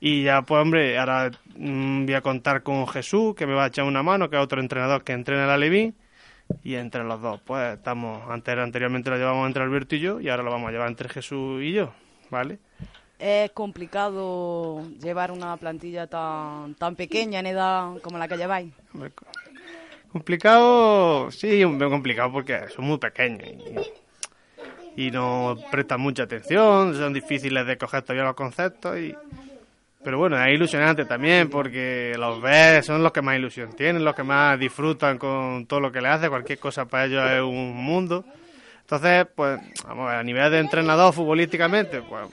Y 0.00 0.24
ya, 0.24 0.42
pues 0.42 0.60
hombre, 0.60 0.98
ahora 0.98 1.30
mm, 1.56 2.06
voy 2.06 2.14
a 2.14 2.20
contar 2.20 2.62
con 2.62 2.86
Jesús, 2.88 3.34
que 3.36 3.46
me 3.46 3.54
va 3.54 3.64
a 3.64 3.68
echar 3.68 3.84
una 3.84 4.02
mano, 4.02 4.28
que 4.28 4.36
es 4.36 4.42
otro 4.42 4.60
entrenador 4.60 5.04
que 5.04 5.12
entrena 5.12 5.46
la 5.46 5.56
Levín. 5.56 5.94
Y 6.64 6.74
entre 6.74 7.04
los 7.04 7.22
dos, 7.22 7.40
pues 7.42 7.76
estamos, 7.78 8.28
antes, 8.28 8.58
anteriormente 8.58 9.10
lo 9.10 9.16
llevamos 9.16 9.46
entre 9.46 9.62
Alberto 9.62 9.94
y 9.94 10.00
yo, 10.00 10.20
y 10.20 10.28
ahora 10.28 10.42
lo 10.42 10.50
vamos 10.50 10.68
a 10.68 10.72
llevar 10.72 10.88
entre 10.88 11.08
Jesús 11.08 11.62
y 11.62 11.72
yo, 11.72 11.94
¿vale? 12.30 12.58
¿Es 13.18 13.52
complicado 13.52 14.82
llevar 15.00 15.30
una 15.30 15.56
plantilla 15.56 16.08
tan, 16.08 16.74
tan 16.74 16.96
pequeña 16.96 17.38
en 17.38 17.46
edad 17.46 17.96
como 18.02 18.18
la 18.18 18.26
que 18.26 18.36
lleváis? 18.36 18.74
Complicado, 20.12 21.30
sí, 21.30 21.64
un 21.64 21.78
complicado 21.78 22.30
porque 22.30 22.68
son 22.68 22.84
muy 22.84 22.98
pequeños 22.98 23.50
y, 24.94 25.10
no 25.10 25.56
prestan 25.70 26.02
mucha 26.02 26.24
atención, 26.24 26.94
son 26.94 27.14
difíciles 27.14 27.66
de 27.66 27.78
coger 27.78 28.02
todavía 28.02 28.24
los 28.24 28.34
conceptos 28.34 28.98
y... 28.98 29.14
Pero 30.04 30.18
bueno, 30.18 30.36
es 30.44 30.52
ilusionante 30.52 31.04
también 31.04 31.48
porque 31.48 32.12
los 32.18 32.42
ves, 32.42 32.84
son 32.84 33.04
los 33.04 33.12
que 33.12 33.22
más 33.22 33.36
ilusión 33.36 33.72
tienen, 33.74 34.04
los 34.04 34.16
que 34.16 34.24
más 34.24 34.58
disfrutan 34.58 35.16
con 35.16 35.64
todo 35.66 35.78
lo 35.78 35.92
que 35.92 36.00
le 36.00 36.08
hace, 36.08 36.28
cualquier 36.28 36.58
cosa 36.58 36.86
para 36.86 37.06
ellos 37.06 37.30
es 37.30 37.40
un 37.40 37.72
mundo. 37.76 38.24
Entonces, 38.80 39.26
pues, 39.34 39.60
vamos, 39.86 40.10
a 40.10 40.22
nivel 40.24 40.50
de 40.50 40.58
entrenador 40.58 41.14
futbolísticamente, 41.14 42.02
pues 42.02 42.28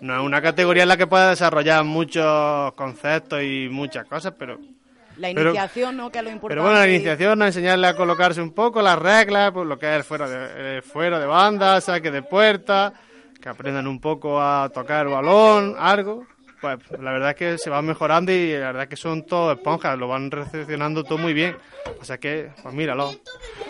no 0.00 0.14
es 0.14 0.22
una 0.24 0.40
categoría 0.40 0.84
en 0.84 0.88
la 0.88 0.96
que 0.96 1.08
pueda 1.08 1.30
desarrollar 1.30 1.82
muchos 1.82 2.72
conceptos 2.74 3.42
y 3.42 3.68
muchas 3.68 4.06
cosas, 4.06 4.34
pero 4.38 4.58
la 5.16 5.30
iniciación, 5.30 5.96
¿no? 5.96 6.10
Que 6.10 6.18
es 6.18 6.24
lo 6.24 6.30
importante. 6.30 6.54
Pero 6.54 6.62
bueno, 6.62 6.78
la 6.78 6.88
iniciación, 6.88 7.38
¿no? 7.38 7.46
enseñarle 7.46 7.86
a 7.86 7.96
colocarse 7.96 8.40
un 8.42 8.52
poco 8.52 8.82
las 8.82 8.98
reglas, 8.98 9.52
pues 9.52 9.66
lo 9.66 9.78
que 9.78 9.90
es 9.90 9.96
el 9.96 10.04
fuera 10.04 10.28
de, 10.28 10.82
fuera 10.82 11.18
de 11.18 11.26
banda, 11.26 11.80
saque 11.80 12.10
de 12.10 12.22
puerta, 12.22 12.92
que 13.40 13.48
aprendan 13.48 13.86
un 13.86 14.00
poco 14.00 14.40
a 14.40 14.68
tocar 14.72 15.08
balón, 15.08 15.76
algo. 15.78 16.26
Pues 16.60 16.78
la 16.98 17.12
verdad 17.12 17.30
es 17.30 17.36
que 17.36 17.58
se 17.58 17.68
va 17.68 17.82
mejorando 17.82 18.32
y 18.32 18.52
la 18.52 18.66
verdad 18.66 18.84
es 18.84 18.88
que 18.88 18.96
son 18.96 19.26
todos 19.26 19.56
esponjas, 19.56 19.98
lo 19.98 20.08
van 20.08 20.30
recepcionando 20.30 21.04
todo 21.04 21.18
muy 21.18 21.34
bien. 21.34 21.56
O 22.00 22.04
sea 22.04 22.16
que, 22.16 22.50
pues 22.62 22.74
míralo. 22.74 23.10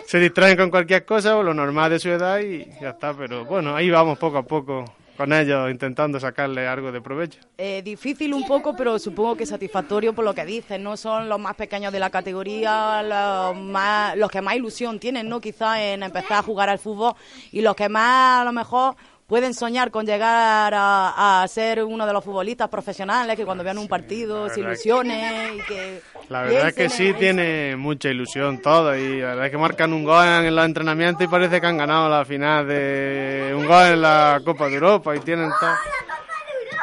Se 0.05 0.17
distraen 0.19 0.55
con 0.55 0.69
cualquier 0.69 1.03
cosa, 1.03 1.35
lo 1.43 1.53
normal 1.53 1.89
de 1.89 1.99
su 1.99 2.09
edad 2.09 2.39
y 2.39 2.65
ya 2.79 2.91
está. 2.91 3.13
Pero 3.13 3.43
bueno, 3.43 3.75
ahí 3.75 3.89
vamos 3.89 4.17
poco 4.17 4.37
a 4.37 4.43
poco 4.43 4.85
con 5.17 5.31
ellos 5.33 5.69
intentando 5.71 6.19
sacarle 6.19 6.67
algo 6.67 6.91
de 6.91 7.01
provecho. 7.01 7.39
Eh, 7.57 7.81
difícil 7.83 8.33
un 8.33 8.45
poco, 8.47 8.75
pero 8.75 8.99
supongo 8.99 9.35
que 9.35 9.45
satisfactorio 9.45 10.13
por 10.13 10.25
lo 10.25 10.33
que 10.33 10.45
dices, 10.45 10.79
¿no? 10.79 10.97
Son 10.97 11.29
los 11.29 11.39
más 11.39 11.55
pequeños 11.55 11.93
de 11.93 11.99
la 11.99 12.09
categoría, 12.09 13.01
los, 13.03 13.57
más, 13.57 14.17
los 14.17 14.29
que 14.29 14.41
más 14.41 14.55
ilusión 14.55 14.99
tienen, 14.99 15.29
¿no? 15.29 15.39
Quizás 15.39 15.79
en 15.79 16.03
empezar 16.03 16.39
a 16.39 16.41
jugar 16.43 16.69
al 16.69 16.79
fútbol 16.79 17.13
y 17.51 17.61
los 17.61 17.75
que 17.75 17.89
más 17.89 18.41
a 18.41 18.43
lo 18.43 18.51
mejor 18.51 18.95
pueden 19.27 19.53
soñar 19.53 19.91
con 19.91 20.05
llegar 20.05 20.73
a, 20.75 21.45
ser 21.47 21.83
uno 21.83 22.05
de 22.05 22.13
los 22.13 22.23
futbolistas 22.23 22.69
profesionales 22.69 23.35
que 23.35 23.45
cuando 23.45 23.63
vean 23.63 23.77
un 23.77 23.87
partido 23.87 24.49
se 24.49 24.59
ilusione 24.59 25.55
y 25.55 25.61
que 25.61 26.01
la 26.29 26.41
verdad 26.41 26.69
es 26.69 26.73
que 26.73 26.89
sí 26.89 27.13
tiene 27.13 27.75
mucha 27.75 28.09
ilusión 28.09 28.61
todo 28.61 28.95
y 28.95 29.19
la 29.21 29.27
verdad 29.27 29.45
es 29.45 29.51
que 29.51 29.57
marcan 29.57 29.93
un 29.93 30.03
gol 30.03 30.25
en 30.25 30.55
los 30.55 30.65
entrenamientos 30.65 31.23
y 31.23 31.27
parece 31.27 31.61
que 31.61 31.67
han 31.67 31.77
ganado 31.77 32.09
la 32.09 32.25
final 32.25 32.67
de 32.67 33.53
un 33.55 33.65
gol 33.65 33.85
en 33.85 34.01
la 34.01 34.41
Copa 34.43 34.67
de 34.67 34.73
Europa 34.75 35.15
y 35.15 35.19
tienen 35.19 35.49
todo. 35.59 35.75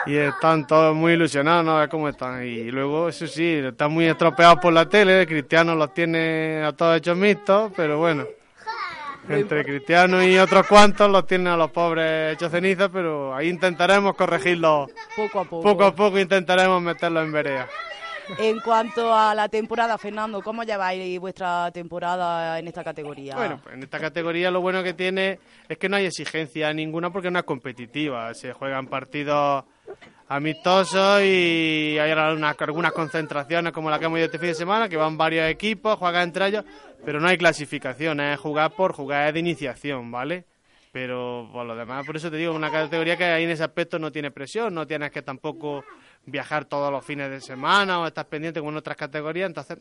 Y 0.04 0.16
están 0.16 0.66
todos 0.66 0.96
muy 0.96 1.12
ilusionados, 1.12 1.64
no 1.64 1.76
ver 1.76 1.88
cómo 1.88 2.08
están. 2.08 2.44
Y 2.44 2.72
luego, 2.72 3.08
eso 3.08 3.28
sí, 3.28 3.60
están 3.64 3.92
muy 3.92 4.06
estropeados 4.06 4.58
por 4.58 4.72
la 4.72 4.88
tele, 4.88 5.26
Cristiano 5.28 5.76
los 5.76 5.94
tiene 5.94 6.64
a 6.64 6.72
todos 6.72 6.96
hechos 6.96 7.16
mixtos, 7.16 7.70
pero 7.76 7.98
bueno, 7.98 8.24
entre 9.28 9.64
Cristiano 9.64 10.22
y 10.22 10.38
otros 10.38 10.66
cuantos 10.66 11.10
los 11.10 11.26
tienen 11.26 11.48
a 11.48 11.56
los 11.56 11.70
pobres 11.70 12.34
hechos 12.34 12.50
ceniza, 12.50 12.88
pero 12.88 13.34
ahí 13.34 13.48
intentaremos 13.48 14.14
corregirlo 14.14 14.88
poco 15.16 15.40
a 15.40 15.44
poco. 15.44 15.62
Poco 15.62 15.84
a 15.84 15.94
poco 15.94 16.18
intentaremos 16.18 16.82
meterlo 16.82 17.22
en 17.22 17.32
vereda. 17.32 17.68
En 18.38 18.60
cuanto 18.60 19.14
a 19.14 19.34
la 19.34 19.48
temporada, 19.48 19.98
Fernando, 19.98 20.40
¿cómo 20.42 20.62
lleváis 20.62 21.18
vuestra 21.18 21.70
temporada 21.72 22.58
en 22.58 22.68
esta 22.68 22.84
categoría? 22.84 23.34
Bueno, 23.34 23.60
pues 23.62 23.74
en 23.74 23.82
esta 23.82 23.98
categoría 23.98 24.50
lo 24.50 24.60
bueno 24.60 24.82
que 24.82 24.94
tiene 24.94 25.38
es 25.68 25.76
que 25.76 25.88
no 25.88 25.96
hay 25.96 26.06
exigencia 26.06 26.72
ninguna 26.72 27.10
porque 27.10 27.30
no 27.30 27.38
es 27.38 27.44
competitiva. 27.44 28.32
Se 28.34 28.52
juegan 28.52 28.86
partidos 28.86 29.64
amistosos 30.28 31.20
y 31.22 31.98
hay 31.98 32.10
algunas, 32.10 32.92
concentraciones 32.92 33.72
como 33.72 33.90
la 33.90 33.98
que 33.98 34.06
hemos 34.06 34.18
ido 34.18 34.26
este 34.26 34.38
fin 34.38 34.48
de 34.48 34.54
semana, 34.54 34.88
que 34.88 34.96
van 34.96 35.16
varios 35.16 35.48
equipos, 35.48 35.98
juegan 35.98 36.24
entre 36.24 36.46
ellos, 36.46 36.64
pero 37.04 37.20
no 37.20 37.28
hay 37.28 37.36
clasificación, 37.36 38.20
es 38.20 38.40
jugar 38.40 38.72
por 38.74 38.92
jugar 38.92 39.32
de 39.32 39.40
iniciación, 39.40 40.10
¿vale? 40.10 40.44
Pero 40.90 41.48
por 41.52 41.66
lo 41.66 41.74
demás, 41.74 42.06
por 42.06 42.16
eso 42.16 42.30
te 42.30 42.36
digo, 42.36 42.54
una 42.54 42.70
categoría 42.70 43.16
que 43.16 43.24
ahí 43.24 43.44
en 43.44 43.50
ese 43.50 43.64
aspecto 43.64 43.98
no 43.98 44.12
tiene 44.12 44.30
presión, 44.30 44.74
no 44.74 44.86
tienes 44.86 45.10
que 45.10 45.22
tampoco 45.22 45.84
viajar 46.24 46.66
todos 46.66 46.90
los 46.92 47.04
fines 47.04 47.30
de 47.30 47.40
semana 47.40 47.98
o 48.00 48.06
estás 48.06 48.26
pendiente 48.26 48.60
con 48.60 48.76
otras 48.76 48.96
categorías, 48.96 49.48
entonces 49.48 49.78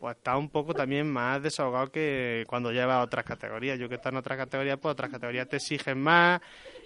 pues 0.00 0.16
está 0.16 0.36
un 0.36 0.50
poco 0.50 0.74
también 0.74 1.10
más 1.10 1.42
desahogado 1.42 1.90
que 1.90 2.44
cuando 2.46 2.70
llevas 2.72 3.02
otras 3.02 3.24
categorías. 3.24 3.78
Yo 3.78 3.88
que 3.88 3.94
estoy 3.94 4.10
en 4.10 4.18
otras 4.18 4.36
categorías, 4.36 4.78
pues 4.78 4.92
otras 4.92 5.10
categorías 5.10 5.48
te 5.48 5.56
exigen 5.56 5.98
más 5.98 6.42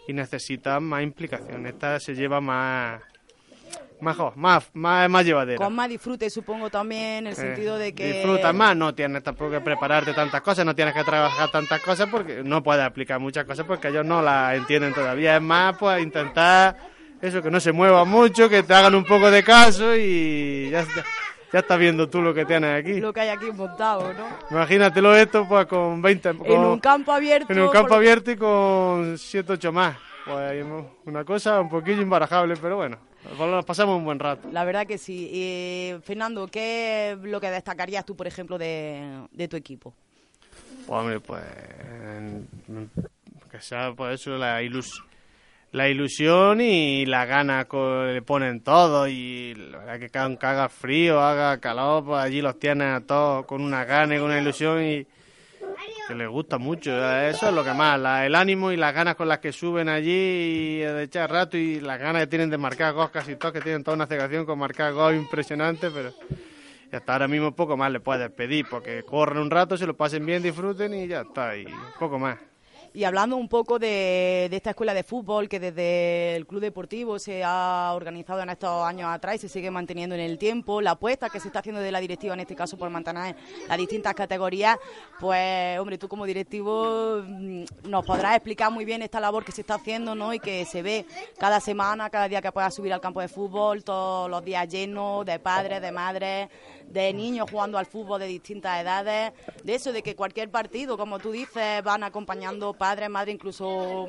y 0.09 0.15
necesitan 0.15 0.83
más 0.83 1.03
implicación. 1.03 1.67
Esta 1.67 2.01
se 2.01 2.15
lleva 2.15 2.41
más 2.41 3.01
mejor, 4.01 4.37
más, 4.37 4.65
más, 4.73 5.09
más 5.09 5.25
llevadera. 5.25 5.63
Con 5.63 5.75
más 5.75 5.89
disfrute, 5.89 6.31
supongo 6.31 6.71
también, 6.71 7.19
en 7.19 7.27
el 7.29 7.37
sentido 7.37 7.77
de 7.77 7.95
que... 7.95 8.15
Disfrutas 8.15 8.55
más, 8.55 8.75
no 8.75 8.95
tienes 8.95 9.23
tampoco 9.23 9.51
que 9.51 9.61
prepararte 9.61 10.15
tantas 10.15 10.41
cosas, 10.41 10.65
no 10.65 10.75
tienes 10.75 10.95
que 10.95 11.05
trabajar 11.05 11.51
tantas 11.51 11.81
cosas 11.83 12.09
porque 12.11 12.43
no 12.43 12.63
puedes 12.63 12.83
aplicar 12.85 13.21
muchas 13.21 13.45
cosas 13.45 13.67
porque 13.67 13.89
ellos 13.89 14.07
no 14.07 14.23
las 14.23 14.57
entienden 14.57 14.95
todavía. 14.95 15.37
Es 15.37 15.43
más, 15.43 15.77
pues 15.77 16.03
intentar 16.03 16.77
eso, 17.21 17.43
que 17.43 17.51
no 17.51 17.61
se 17.61 17.73
mueva 17.73 18.05
mucho, 18.07 18.49
que 18.49 18.63
te 18.63 18.73
hagan 18.73 18.95
un 18.95 19.05
poco 19.05 19.31
de 19.31 19.43
caso 19.43 19.95
y 19.95 20.71
ya 20.71 20.81
está. 20.81 21.05
Ya 21.53 21.61
estás 21.61 21.79
viendo 21.79 22.09
tú 22.09 22.21
lo 22.21 22.35
que 22.35 22.45
tienes 22.45 22.79
aquí. 22.79 23.01
Lo 23.01 23.13
que 23.13 23.21
hay 23.21 23.29
aquí 23.31 23.47
montado, 23.53 24.13
¿no? 24.13 24.27
Imagínatelo 24.51 25.15
esto 25.15 25.47
pues 25.49 25.67
con 25.67 26.03
20... 26.03 26.29
en 26.29 26.61
un 26.61 26.79
campo 26.79 27.13
abierto. 27.13 27.53
En 27.53 27.61
un 27.61 27.71
campo 27.71 27.95
abierto 27.95 28.31
y 28.31 28.37
con 28.37 29.17
7, 29.17 29.55
8 29.55 29.73
más. 29.73 29.97
Pues 30.27 30.65
una 31.07 31.25
cosa 31.25 31.59
un 31.61 31.71
poquillo 31.71 32.03
imbarajable, 32.03 32.55
pero 32.61 32.77
bueno, 32.77 32.99
nos 33.39 33.65
pasamos 33.65 33.97
un 33.97 34.05
buen 34.05 34.19
rato. 34.19 34.49
La 34.53 34.65
verdad 34.65 34.87
que 34.87 34.99
sí. 34.99 35.31
Y, 35.33 35.95
Fernando, 36.03 36.49
¿qué 36.49 37.13
es 37.13 37.19
lo 37.19 37.41
que 37.41 37.51
destacarías 37.51 38.05
tú, 38.05 38.15
por 38.15 38.27
ejemplo, 38.27 38.59
de, 38.59 39.27
de 39.33 39.49
tu 39.49 39.57
equipo? 39.57 39.95
Pues, 40.87 41.01
hombre, 41.01 41.21
pues... 41.21 41.43
Que 43.51 43.61
sea, 43.63 43.95
pues 43.97 44.21
eso, 44.21 44.37
la 44.37 44.63
ilusión 44.63 45.09
la 45.73 45.89
ilusión 45.89 46.61
y 46.61 47.05
la 47.05 47.27
gana 47.27 47.67
le 47.71 48.23
ponen 48.23 48.61
todo 48.63 49.07
y 49.07 49.55
la 49.55 49.79
verdad 49.79 49.99
que 49.99 50.09
cada 50.09 50.27
haga 50.27 50.69
frío, 50.69 51.21
haga 51.21 51.59
calor, 51.59 52.05
pues 52.05 52.21
allí 52.21 52.41
los 52.41 52.59
tienen 52.59 52.89
a 52.89 53.01
todos 53.03 53.45
con 53.47 53.63
una 53.63 53.85
gana 53.85 54.17
y 54.17 54.19
con 54.19 54.29
una 54.29 54.41
ilusión 54.41 54.83
y 54.83 55.07
que 56.07 56.15
les 56.15 56.29
gusta 56.29 56.57
mucho. 56.57 56.91
Eso 57.21 57.49
es 57.49 57.55
lo 57.55 57.63
que 57.63 57.75
más, 57.75 58.01
el 58.25 58.35
ánimo 58.35 58.73
y 58.73 58.77
las 58.77 58.95
ganas 58.95 59.15
con 59.15 59.29
las 59.29 59.41
que 59.41 59.53
suben 59.53 59.91
allí 59.91 60.11
y 60.11 60.79
de 60.79 61.03
echar 61.03 61.31
rato 61.31 61.59
y 61.59 61.81
las 61.81 61.99
ganas 62.01 62.23
que 62.23 62.29
tienen 62.29 62.49
de 62.49 62.57
marcar 62.57 62.95
gol 62.95 63.11
casi 63.11 63.37
todos, 63.37 63.53
que 63.53 63.61
tienen 63.61 63.85
toda 63.85 63.97
una 63.97 64.07
cegación 64.07 64.47
con 64.47 64.59
marcar 64.59 64.95
gol 64.95 65.17
impresionante, 65.17 65.91
pero 65.91 66.15
hasta 66.91 67.13
ahora 67.13 67.29
mismo 67.29 67.55
poco 67.55 67.77
más 67.77 67.93
le 67.93 68.01
puedes 68.01 68.31
pedir, 68.31 68.67
porque 68.71 69.03
corren 69.03 69.43
un 69.43 69.51
rato, 69.51 69.77
se 69.77 69.87
lo 69.87 69.95
pasen 69.95 70.25
bien, 70.25 70.43
disfruten 70.43 70.95
y 70.95 71.07
ya 71.07 71.21
está, 71.21 71.55
y 71.55 71.67
poco 71.99 72.19
más. 72.19 72.39
Y 72.95 73.05
hablando 73.05 73.37
un 73.37 73.49
poco 73.49 73.79
de, 73.79 74.49
esta 74.51 74.71
escuela 74.71 74.95
de 74.95 75.03
fútbol 75.03 75.49
que 75.49 75.61
desde 75.61 76.37
el 76.37 76.47
Club 76.47 76.63
Deportivo 76.63 77.19
se 77.19 77.45
ha 77.45 77.93
organizado 77.95 78.41
en 78.41 78.49
estos 78.49 78.85
años 78.85 79.11
atrás 79.11 79.37
y 79.37 79.39
se 79.39 79.49
sigue 79.49 79.71
manteniendo 79.71 80.15
en 80.15 80.23
el 80.23 80.39
tiempo, 80.39 80.81
la 80.81 80.93
apuesta 80.93 81.29
que 81.29 81.39
se 81.39 81.49
está 81.49 81.59
haciendo 81.59 81.83
de 81.83 81.93
la 81.93 82.01
directiva 82.01 82.35
en 82.35 82.41
este 82.41 82.57
caso 82.57 82.79
por 82.79 82.89
mantener 82.89 83.37
las 83.69 83.79
distintas 83.79 84.15
categorías, 84.15 84.79
pues 85.21 85.79
hombre, 85.79 85.99
tú 85.99 86.09
como 86.09 86.25
directivo 86.25 87.23
mm, 87.27 87.65
nos 87.85 88.07
podrás 88.07 88.37
explicar 88.37 88.73
muy 88.73 88.85
bien 88.85 89.03
esta 89.03 89.21
labor 89.21 89.45
que 89.45 89.53
se 89.53 89.61
está 89.61 89.75
haciendo 89.75 90.15
¿no? 90.15 90.33
y 90.33 90.41
que 90.41 90.65
se 90.65 90.83
ve 90.83 91.05
cada 91.39 91.61
semana, 91.61 92.09
cada 92.09 92.29
día 92.29 92.41
que 92.41 92.53
puedas 92.53 92.75
subir 92.75 92.93
al 92.93 93.01
campo 93.01 93.21
de 93.21 93.29
fútbol, 93.29 93.85
todos 93.85 94.31
los 94.31 94.43
días 94.45 94.67
llenos 94.67 95.27
de 95.27 95.39
padres, 95.39 95.83
de 95.83 95.93
madres 95.93 96.49
de 96.91 97.13
niños 97.13 97.51
jugando 97.51 97.79
al 97.79 97.87
fútbol 97.87 98.21
de 98.21 98.27
distintas 98.27 98.81
edades, 98.81 99.33
de 99.63 99.75
eso, 99.75 99.93
de 99.93 100.03
que 100.03 100.17
cualquier 100.17 100.51
partido, 100.51 100.97
como 100.97 101.19
tú 101.19 101.33
dices, 101.33 101.83
van 101.83 102.03
acompañando 102.03 102.73
padres, 102.79 103.11
madres, 103.11 103.35
incluso 103.35 104.09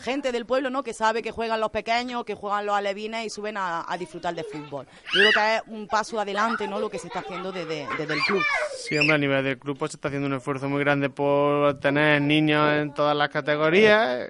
gente 0.00 0.32
del 0.32 0.46
pueblo, 0.46 0.70
¿no? 0.70 0.82
Que 0.82 0.92
sabe 0.92 1.22
que 1.22 1.30
juegan 1.30 1.60
los 1.60 1.70
pequeños, 1.70 2.24
que 2.24 2.34
juegan 2.34 2.66
los 2.66 2.74
alevines 2.74 3.26
y 3.26 3.30
suben 3.30 3.56
a, 3.56 3.84
disfrutar 3.98 4.34
de 4.34 4.44
fútbol. 4.44 4.86
Yo 5.14 5.20
creo 5.20 5.32
que 5.32 5.56
es 5.56 5.62
un 5.68 5.86
paso 5.86 6.20
adelante, 6.20 6.66
¿no? 6.66 6.78
Lo 6.80 6.90
que 6.90 6.98
se 6.98 7.06
está 7.06 7.20
haciendo 7.20 7.52
desde, 7.52 7.82
el 7.82 8.20
club. 8.26 8.42
Sí, 8.76 8.98
hombre, 8.98 9.14
a 9.14 9.18
nivel 9.18 9.44
del 9.44 9.58
club 9.58 9.78
pues, 9.78 9.92
se 9.92 9.96
está 9.96 10.08
haciendo 10.08 10.26
un 10.26 10.34
esfuerzo 10.34 10.68
muy 10.68 10.80
grande 10.80 11.10
por 11.10 11.78
tener 11.80 12.20
niños 12.22 12.72
en 12.72 12.92
todas 12.92 13.16
las 13.16 13.28
categorías 13.28 14.28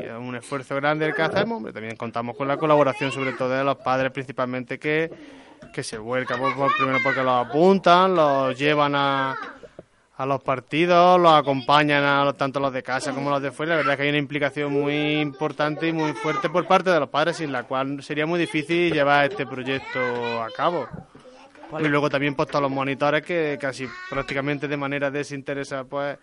y 0.00 0.04
es 0.04 0.12
un 0.12 0.36
esfuerzo 0.36 0.76
grande 0.76 1.06
el 1.06 1.14
que 1.14 1.22
hacemos. 1.22 1.62
también 1.72 1.96
contamos 1.96 2.36
con 2.36 2.46
la 2.46 2.56
colaboración 2.56 3.10
sobre 3.10 3.32
todo 3.32 3.50
de 3.50 3.64
los 3.64 3.76
padres 3.76 4.12
principalmente 4.12 4.78
que 4.78 5.10
que 5.72 5.82
se 5.82 5.98
vuelca 5.98 6.36
por, 6.36 6.52
primero 6.76 6.98
porque 7.02 7.22
los 7.22 7.46
apuntan, 7.46 8.14
los 8.14 8.58
llevan 8.58 8.94
a, 8.94 9.34
a 10.16 10.26
los 10.26 10.42
partidos, 10.42 11.18
los 11.18 11.32
acompañan 11.32 12.04
a 12.04 12.32
tanto 12.34 12.60
los 12.60 12.72
de 12.72 12.82
casa 12.82 13.12
como 13.12 13.30
los 13.30 13.42
de 13.42 13.50
fuera. 13.50 13.70
La 13.70 13.76
verdad 13.78 13.94
es 13.94 13.96
que 13.96 14.02
hay 14.04 14.08
una 14.10 14.18
implicación 14.18 14.72
muy 14.72 15.20
importante 15.20 15.88
y 15.88 15.92
muy 15.92 16.12
fuerte 16.12 16.50
por 16.50 16.66
parte 16.66 16.90
de 16.90 17.00
los 17.00 17.08
padres, 17.08 17.36
sin 17.36 17.50
la 17.50 17.64
cual 17.64 18.02
sería 18.02 18.26
muy 18.26 18.38
difícil 18.38 18.92
llevar 18.92 19.30
este 19.30 19.46
proyecto 19.46 20.42
a 20.42 20.50
cabo. 20.50 20.86
Y 21.80 21.88
luego 21.88 22.10
también 22.10 22.34
pues 22.34 22.48
todos 22.48 22.62
los 22.62 22.70
monitores 22.70 23.24
que 23.24 23.56
casi 23.58 23.88
prácticamente 24.10 24.68
de 24.68 24.76
manera 24.76 25.10
desinteresada 25.10 25.84
pues 25.84 26.18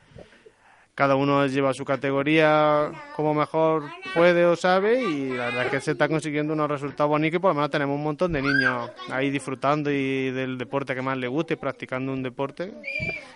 cada 0.99 1.15
uno 1.15 1.47
lleva 1.47 1.73
su 1.73 1.85
categoría 1.85 2.91
como 3.15 3.33
mejor 3.33 3.83
puede 4.13 4.43
o 4.43 4.57
sabe 4.57 5.01
y 5.01 5.29
la 5.29 5.45
verdad 5.45 5.65
es 5.67 5.71
que 5.71 5.79
se 5.79 5.91
está 5.91 6.09
consiguiendo 6.09 6.51
unos 6.51 6.69
resultados 6.69 7.09
bonitos 7.09 7.37
y 7.37 7.39
por 7.39 7.55
lo 7.55 7.69
tenemos 7.69 7.95
un 7.95 8.03
montón 8.03 8.33
de 8.33 8.41
niños 8.41 8.91
ahí 9.09 9.29
disfrutando 9.29 9.89
y 9.89 10.29
del 10.31 10.57
deporte 10.57 10.93
que 10.93 11.01
más 11.01 11.17
les 11.17 11.29
guste 11.29 11.53
y 11.53 11.55
practicando 11.55 12.11
un 12.11 12.21
deporte 12.21 12.73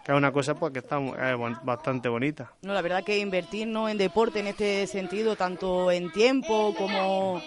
que 0.03 0.11
es 0.11 0.17
una 0.17 0.33
cosa 0.33 0.55
pues 0.55 0.73
que 0.73 0.79
está 0.79 0.99
bastante 1.63 2.09
bonita. 2.09 2.51
No, 2.63 2.73
la 2.73 2.81
verdad 2.81 3.01
que 3.01 3.19
invertir 3.19 3.69
en 3.69 3.97
deporte 3.97 4.41
en 4.41 4.47
este 4.47 4.85
sentido, 4.85 5.37
tanto 5.37 5.89
en 5.89 6.11
tiempo 6.11 6.75
como 6.77 7.41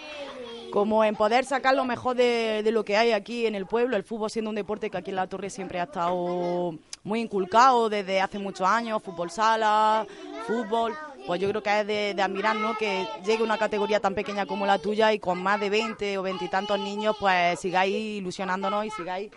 como 0.71 1.03
en 1.03 1.15
poder 1.15 1.45
sacar 1.45 1.75
lo 1.75 1.85
mejor 1.85 2.15
de, 2.15 2.67
lo 2.71 2.83
que 2.83 2.97
hay 2.97 3.11
aquí 3.11 3.45
en 3.45 3.55
el 3.55 3.65
pueblo, 3.65 3.95
el 3.95 4.03
fútbol 4.03 4.29
siendo 4.29 4.49
un 4.49 4.55
deporte 4.55 4.89
que 4.89 4.97
aquí 4.97 5.11
en 5.11 5.15
La 5.15 5.27
Torre 5.27 5.49
siempre 5.49 5.79
ha 5.79 5.83
estado 5.83 6.77
muy 7.07 7.21
inculcado 7.21 7.89
desde 7.89 8.21
hace 8.21 8.37
muchos 8.37 8.67
años, 8.67 9.01
fútbol 9.01 9.31
sala, 9.31 10.05
fútbol, 10.45 10.93
pues 11.25 11.39
yo 11.39 11.49
creo 11.49 11.63
que 11.63 11.79
es 11.79 11.87
de, 11.87 12.21
admirar 12.21 12.57
¿no? 12.57 12.77
que 12.77 13.07
llegue 13.25 13.43
una 13.43 13.57
categoría 13.57 14.01
tan 14.01 14.13
pequeña 14.13 14.45
como 14.45 14.65
la 14.65 14.77
tuya 14.77 15.13
y 15.13 15.19
con 15.19 15.41
más 15.41 15.59
de 15.59 15.69
20 15.69 16.17
o 16.17 16.23
20 16.23 16.45
y 16.45 16.49
tantos 16.49 16.79
niños, 16.79 17.15
pues 17.17 17.59
sigáis 17.59 17.95
ilusionándonos 17.95 18.85
y 18.85 18.91
sigáis 18.91 19.31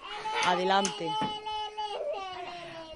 adelante. 0.45 1.09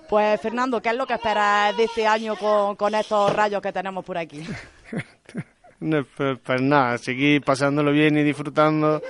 Pues 0.09 0.40
Fernando, 0.40 0.83
¿qué 0.83 0.90
es 0.90 0.97
lo 0.97 1.07
que 1.07 1.14
esperas 1.14 1.76
de 1.76 1.85
este 1.85 2.07
año 2.07 2.37
con, 2.37 2.76
con 2.76 2.95
estos 2.95 3.33
rayos 3.33 3.62
que 3.62 3.73
tenemos 3.73 4.04
por 4.04 4.19
aquí? 4.19 4.45
pues, 5.90 6.38
pues 6.42 6.62
nada, 6.62 6.98
seguir 6.98 7.42
pasándolo 7.42 7.92
bien 7.92 8.16
y 8.16 8.22
disfrutando 8.22 9.02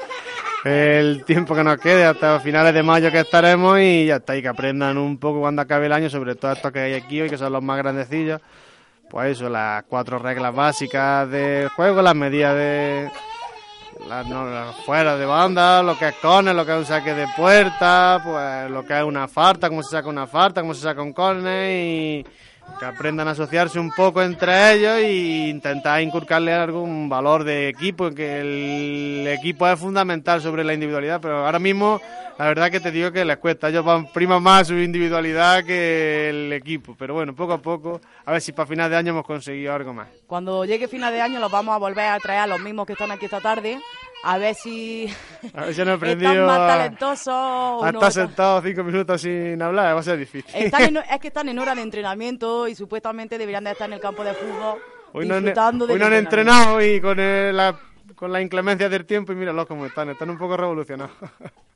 el 0.65 1.25
tiempo 1.25 1.55
que 1.55 1.63
nos 1.63 1.79
quede 1.79 2.05
hasta 2.05 2.41
finales 2.41 2.73
de 2.73 2.83
mayo 2.83 3.11
que 3.11 3.21
estaremos 3.21 3.79
y 3.81 4.07
ya 4.07 4.17
está, 4.17 4.37
y 4.37 4.43
que 4.43 4.49
aprendan 4.49 4.97
un 4.97 5.19
poco 5.19 5.41
cuando 5.41 5.63
acabe 5.63 5.87
el 5.87 5.93
año, 5.93 6.09
sobre 6.09 6.35
todo 6.35 6.53
estos 6.53 6.73
que 6.73 6.81
hay 6.81 6.95
aquí 6.95 7.21
hoy, 7.21 7.29
que 7.29 7.39
son 7.39 7.53
los 7.53 7.63
más 7.63 7.79
grandecillos. 7.79 8.41
Pues 9.11 9.33
eso, 9.33 9.49
las 9.49 9.85
cuatro 9.85 10.19
reglas 10.19 10.55
básicas 10.55 11.31
del 11.31 11.69
juego, 11.69 12.01
las 12.03 12.15
medidas 12.15 12.55
de 12.57 13.11
las, 14.09 14.27
no, 14.27 14.73
fuera 14.85 15.17
de 15.17 15.27
banda, 15.27 15.83
lo 15.83 15.99
que 15.99 16.09
es 16.09 16.15
cone, 16.17 16.53
lo 16.53 16.65
que 16.65 16.73
es 16.73 16.79
un 16.79 16.87
saque 16.87 17.15
de 17.15 17.27
puerta, 17.37 18.21
pues 18.25 18.71
lo 18.71 18.85
que 18.85 18.99
es 18.99 19.05
una 19.05 19.29
farta, 19.29 19.69
cómo 19.69 19.83
se 19.83 19.91
saca 19.91 20.09
una 20.09 20.27
farta, 20.27 20.63
cómo 20.63 20.75
se 20.75 20.81
saca 20.81 21.03
un 21.03 21.13
cone 21.13 21.85
y 21.85 22.27
que 22.79 22.85
aprendan 22.85 23.29
a 23.29 23.33
asociarse 23.33 23.79
un 23.79 23.91
poco 23.91 24.23
entre 24.23 24.73
ellos 24.73 24.97
e 24.97 25.49
intentar 25.49 26.01
inculcarle 26.03 26.53
algún 26.53 27.09
valor 27.09 27.45
de 27.45 27.69
equipo, 27.69 28.11
que 28.11 28.41
el 28.41 29.27
equipo 29.29 29.69
es 29.69 29.79
fundamental 29.79 30.41
sobre 30.41 30.65
la 30.65 30.75
individualidad, 30.75 31.21
pero 31.21 31.47
ahora 31.47 31.59
mismo 31.59 32.01
la 32.39 32.47
verdad 32.47 32.71
que 32.71 32.81
te 32.81 32.91
digo 32.91 33.13
que 33.13 33.25
les 33.25 33.37
cuesta, 33.37 33.69
ellos 33.69 33.85
van 33.85 34.07
prima 34.13 34.41
más 34.41 34.67
su 34.67 34.75
individualidad 34.75 35.65
que 35.65 36.31
el 36.31 36.53
equipo, 36.53 36.97
pero 36.99 37.15
bueno, 37.15 37.35
poco 37.35 37.53
a 37.53 37.59
poco, 37.59 38.01
a 38.25 38.33
ver 38.33 38.41
si 38.41 38.53
para 38.53 38.67
final 38.67 38.91
de 38.91 38.97
año 38.97 39.11
hemos 39.11 39.25
conseguido 39.25 39.73
algo 39.73 39.95
más. 39.95 40.09
Cuando 40.27 40.65
llegue 40.65 40.89
final 40.89 41.13
de 41.13 41.21
año 41.21 41.39
los 41.39 41.51
vamos 41.51 41.75
a 41.75 41.79
volver 41.79 42.09
a 42.09 42.19
traer 42.19 42.41
a 42.41 42.47
los 42.49 42.61
mismos 42.61 42.87
que 42.87 42.95
están 42.95 43.13
aquí 43.13 43.27
esta 43.27 43.41
tarde 43.41 43.79
a 44.25 44.39
ver 44.39 44.55
si, 44.55 45.07
a 45.53 45.67
ver 45.67 45.75
si 45.75 45.81
han 45.83 45.89
aprendido 45.91 46.47
más 46.47 46.59
talentosos. 46.59 47.85
A, 47.85 47.91
estar 47.93 48.13
sentados 48.13 48.65
cinco 48.65 48.83
minutos 48.83 49.21
sin 49.21 49.61
hablar 49.61 49.95
va 49.95 50.01
a 50.01 50.03
ser 50.03 50.19
difícil. 50.19 50.55
es 50.55 51.21
que 51.21 51.29
están 51.29 51.49
en 51.49 51.59
hora 51.59 51.75
de 51.75 51.83
entrenamiento 51.83 52.67
y 52.67 52.75
supuestamente 52.75 53.39
deberían 53.39 53.65
de 53.65 53.73
estar 53.73 53.89
en 53.89 53.95
el 53.95 54.01
campo 54.01 54.25
de 54.25 54.35
fútbol 54.35 54.79
hoy 55.13 55.29
disfrutando 55.29 55.87
no 55.87 55.93
han, 55.93 55.95
Hoy 55.95 56.01
no 56.01 56.07
han 56.07 56.13
entrenado 56.15 56.83
y 56.83 57.01
con, 57.01 57.17
la, 57.17 57.79
con 58.15 58.33
la 58.33 58.41
inclemencia 58.41 58.89
del 58.89 59.07
tiempo 59.07 59.33
y 59.33 59.37
míralos 59.37 59.67
cómo 59.67 59.87
están, 59.87 60.11
están 60.11 60.31
un 60.31 60.39
poco 60.39 60.57
revolucionados. 60.57 61.13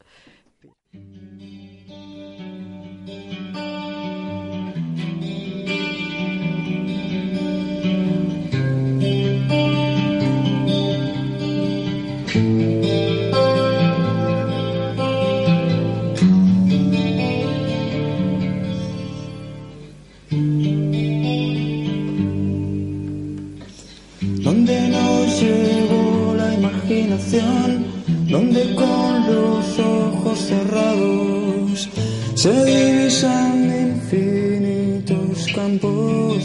donde 28.28 28.74
con 28.74 29.26
los 29.26 29.78
ojos 29.78 30.38
cerrados 30.38 31.88
se 32.35 32.64
divisan 32.64 33.54
infinitos 33.90 35.46
campos, 35.54 36.44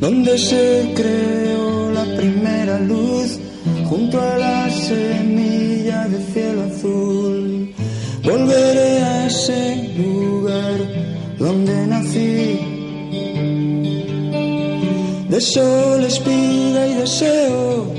donde 0.00 0.38
se 0.38 0.92
creó 0.94 1.90
la 1.92 2.04
primera 2.16 2.78
luz 2.80 3.38
junto 3.88 4.20
a 4.20 4.36
la 4.36 4.70
semilla 4.70 6.06
de 6.08 6.18
cielo 6.32 6.62
azul. 6.64 7.74
Volveré 8.22 9.02
a 9.02 9.26
ese 9.26 9.92
lugar 9.96 10.78
donde 11.38 11.86
nací 11.86 12.65
de 15.36 15.42
sol, 15.42 16.02
espiga 16.02 16.86
y 16.86 16.94
deseo, 16.94 17.92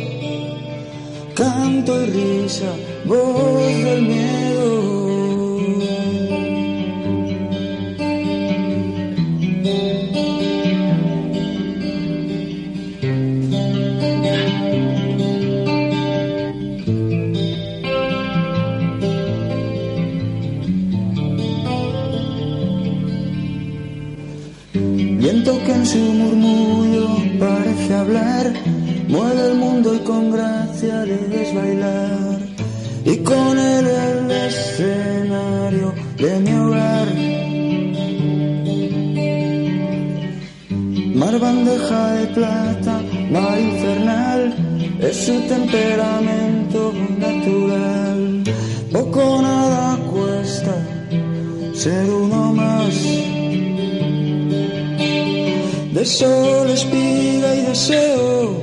canto 1.36 2.02
y 2.02 2.06
risa, 2.08 2.71
voz 3.06 3.63
del 3.84 4.02
miedo. 4.02 4.97
Parece 27.88 27.93
hablar, 27.93 28.54
mueve 29.08 29.52
el 29.52 29.58
mundo 29.58 29.95
y 29.95 30.00
con 30.00 30.32
gracia 30.32 31.06
le 31.06 31.17
desbailar. 31.17 32.39
Y 33.06 33.17
con 33.17 33.58
él 33.58 33.88
el 33.88 34.32
escenario 34.32 35.93
de 36.17 36.39
mi 36.39 36.54
hogar. 36.54 37.08
Mar 41.15 41.39
bandeja 41.39 42.12
de 42.12 42.28
plata, 42.28 43.02
mar 43.32 43.60
infernal, 43.60 44.56
es 45.00 45.15
su 45.26 45.39
temperamento 45.47 46.93
natural. 47.17 48.43
Poco 48.91 49.41
nada 49.41 49.97
cuesta 50.12 50.76
ser 51.73 52.10
uno 52.10 52.54
más 52.54 53.27
sol, 56.08 56.70
espiga 56.70 57.56
y 57.56 57.62
deseo. 57.62 58.62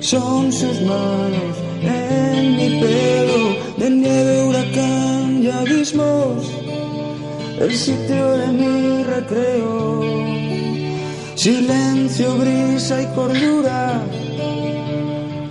Son 0.00 0.52
sus 0.52 0.80
manos 0.82 1.54
en 1.82 2.56
mi 2.56 2.80
pelo, 2.80 3.56
de 3.78 3.90
nieve, 3.90 4.42
huracán 4.44 5.42
y 5.42 5.48
abismos, 5.48 6.50
el 7.60 7.74
sitio 7.74 8.36
de 8.36 8.46
mi 8.48 9.02
recreo. 9.04 10.02
Silencio, 11.34 12.36
brisa 12.36 13.02
y 13.02 13.06
cordura 13.14 14.02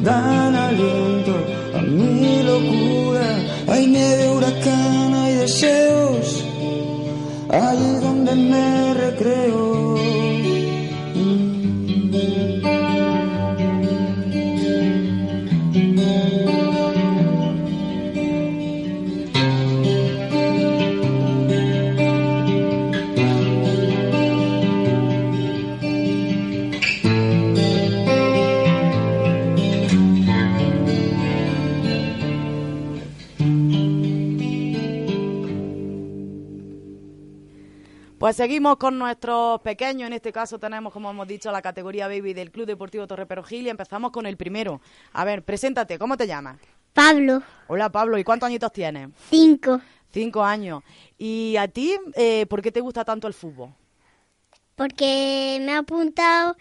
dan 0.04 0.56
aliento 0.56 1.36
a 1.76 1.82
mi 1.82 2.44
locura. 2.44 3.28
Hay 3.68 3.88
nieve, 3.88 4.30
huracán, 4.30 5.14
hay 5.14 5.36
deseos, 5.36 6.46
allí 7.50 7.92
donde 8.02 8.36
me 8.36 8.94
recreo. 8.94 10.21
Pues 38.32 38.38
seguimos 38.38 38.78
con 38.78 38.98
nuestros 38.98 39.60
pequeños. 39.60 40.08
En 40.08 40.14
este 40.14 40.32
caso 40.32 40.58
tenemos, 40.58 40.94
como 40.94 41.12
hemos 41.12 41.28
dicho, 41.28 41.52
la 41.52 41.62
categoría 41.62 42.08
baby 42.08 42.34
del 42.34 42.50
Club 42.50 42.66
Deportivo 42.66 43.06
Torre 43.06 43.26
Perojil 43.26 43.68
y 43.68 43.70
empezamos 43.70 44.12
con 44.12 44.26
el 44.26 44.38
primero. 44.38 44.80
A 45.12 45.26
ver, 45.26 45.44
preséntate, 45.44 46.00
¿cómo 46.00 46.16
te 46.16 46.26
llamas? 46.26 46.58
Pablo. 46.94 47.44
Hola 47.68 47.90
Pablo, 47.90 48.18
¿y 48.18 48.24
cuántos 48.24 48.48
añitos 48.48 48.72
tienes? 48.72 49.10
Cinco. 49.30 49.82
Cinco 50.14 50.46
años. 50.46 50.82
¿Y 51.18 51.58
a 51.58 51.68
ti, 51.68 51.94
eh, 52.16 52.46
por 52.46 52.62
qué 52.62 52.72
te 52.72 52.80
gusta 52.80 53.04
tanto 53.04 53.28
el 53.28 53.34
fútbol? 53.34 53.74
Porque 54.76 55.58
me 55.60 55.74
ha 55.74 55.80
apuntado 55.80 56.56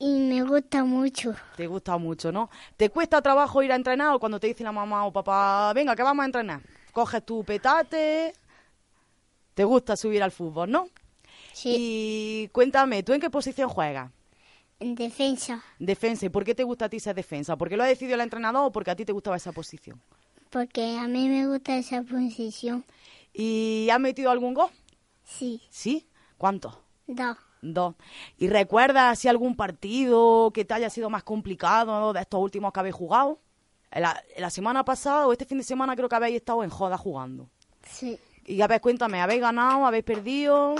y 0.00 0.18
me 0.18 0.42
gusta 0.42 0.82
mucho. 0.82 1.36
Te 1.56 1.68
gusta 1.68 1.98
mucho, 1.98 2.32
¿no? 2.32 2.50
¿Te 2.76 2.90
cuesta 2.90 3.22
trabajo 3.22 3.62
ir 3.62 3.70
a 3.70 3.76
entrenar 3.76 4.12
o 4.12 4.18
cuando 4.18 4.40
te 4.40 4.48
dice 4.48 4.64
la 4.64 4.72
mamá 4.72 5.06
o 5.06 5.12
papá, 5.12 5.72
venga, 5.72 5.94
que 5.94 6.02
vamos 6.02 6.24
a 6.24 6.26
entrenar? 6.26 6.62
Coges 6.90 7.24
tu 7.24 7.44
petate, 7.44 8.32
te 9.54 9.62
gusta 9.62 9.94
subir 9.94 10.20
al 10.20 10.32
fútbol, 10.32 10.68
¿no? 10.68 10.88
Sí. 11.52 11.76
Y 11.78 12.48
cuéntame, 12.48 13.02
¿tú 13.02 13.12
en 13.12 13.20
qué 13.20 13.30
posición 13.30 13.68
juegas? 13.68 14.10
En 14.80 14.94
defensa. 14.94 15.62
Defensa. 15.78 16.26
¿Y 16.26 16.28
por 16.28 16.44
qué 16.44 16.54
te 16.54 16.64
gusta 16.64 16.86
a 16.86 16.88
ti 16.88 16.98
ser 16.98 17.14
defensa? 17.14 17.56
¿Porque 17.56 17.76
lo 17.76 17.84
ha 17.84 17.86
decidido 17.86 18.16
el 18.16 18.20
entrenador 18.20 18.64
o 18.64 18.72
porque 18.72 18.90
a 18.90 18.96
ti 18.96 19.04
te 19.04 19.12
gustaba 19.12 19.36
esa 19.36 19.52
posición? 19.52 20.02
Porque 20.50 20.98
a 20.98 21.06
mí 21.06 21.28
me 21.28 21.46
gusta 21.46 21.76
esa 21.76 22.02
posición. 22.02 22.84
¿Y 23.32 23.88
has 23.90 24.00
metido 24.00 24.30
algún 24.30 24.54
gol? 24.54 24.70
Sí. 25.24 25.62
¿Sí? 25.70 26.06
¿Cuántos? 26.36 26.76
Dos. 27.06 27.36
Dos. 27.62 27.94
¿Y 28.38 28.48
recuerdas 28.48 29.20
si 29.20 29.28
algún 29.28 29.54
partido 29.54 30.50
que 30.52 30.64
te 30.64 30.74
haya 30.74 30.90
sido 30.90 31.08
más 31.10 31.22
complicado 31.22 32.12
de 32.12 32.20
estos 32.20 32.40
últimos 32.40 32.72
que 32.72 32.80
habéis 32.80 32.96
jugado? 32.96 33.38
La, 33.92 34.20
la 34.36 34.50
semana 34.50 34.84
pasada 34.84 35.26
o 35.28 35.32
este 35.32 35.44
fin 35.44 35.58
de 35.58 35.64
semana 35.64 35.94
creo 35.94 36.08
que 36.08 36.16
habéis 36.16 36.36
estado 36.36 36.64
en 36.64 36.70
joda 36.70 36.98
jugando. 36.98 37.48
Sí. 37.88 38.18
Y 38.44 38.60
a 38.62 38.66
ver, 38.66 38.80
cuéntame, 38.80 39.20
¿habéis 39.20 39.40
ganado? 39.40 39.86
¿Habéis 39.86 40.04
perdido? 40.04 40.74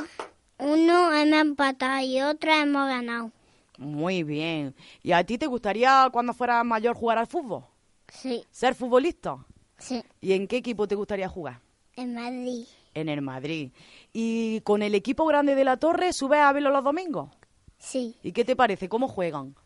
Uno 0.63 1.13
hemos 1.13 1.41
empatado 1.41 2.05
y 2.05 2.21
otro 2.21 2.53
hemos 2.53 2.87
ganado. 2.87 3.33
Muy 3.79 4.23
bien. 4.23 4.77
¿Y 5.03 5.11
a 5.11 5.25
ti 5.25 5.37
te 5.37 5.49
gustaría 5.49 6.09
cuando 6.13 6.33
fueras 6.33 6.65
mayor 6.65 6.95
jugar 6.95 7.19
al 7.19 7.27
fútbol? 7.27 7.65
Sí. 8.09 8.45
¿Ser 8.53 8.77
futbolista? 8.77 9.45
Sí. 9.79 10.05
¿Y 10.21 10.35
en 10.35 10.47
qué 10.47 10.59
equipo 10.59 10.87
te 10.87 10.95
gustaría 10.95 11.29
jugar? 11.29 11.61
En 11.97 12.15
Madrid. 12.15 12.65
En 12.95 13.09
el 13.09 13.23
Madrid. 13.23 13.73
¿Y 14.13 14.61
con 14.61 14.83
el 14.83 14.95
equipo 14.95 15.27
grande 15.27 15.57
de 15.57 15.65
la 15.65 15.79
Torre 15.79 16.13
subes 16.13 16.39
a 16.39 16.53
verlo 16.53 16.71
los 16.71 16.85
domingos? 16.85 17.31
Sí. 17.79 18.15
¿Y 18.23 18.31
qué 18.31 18.45
te 18.45 18.55
parece? 18.55 18.89
¿Cómo 18.89 19.09
juegan? 19.09 19.57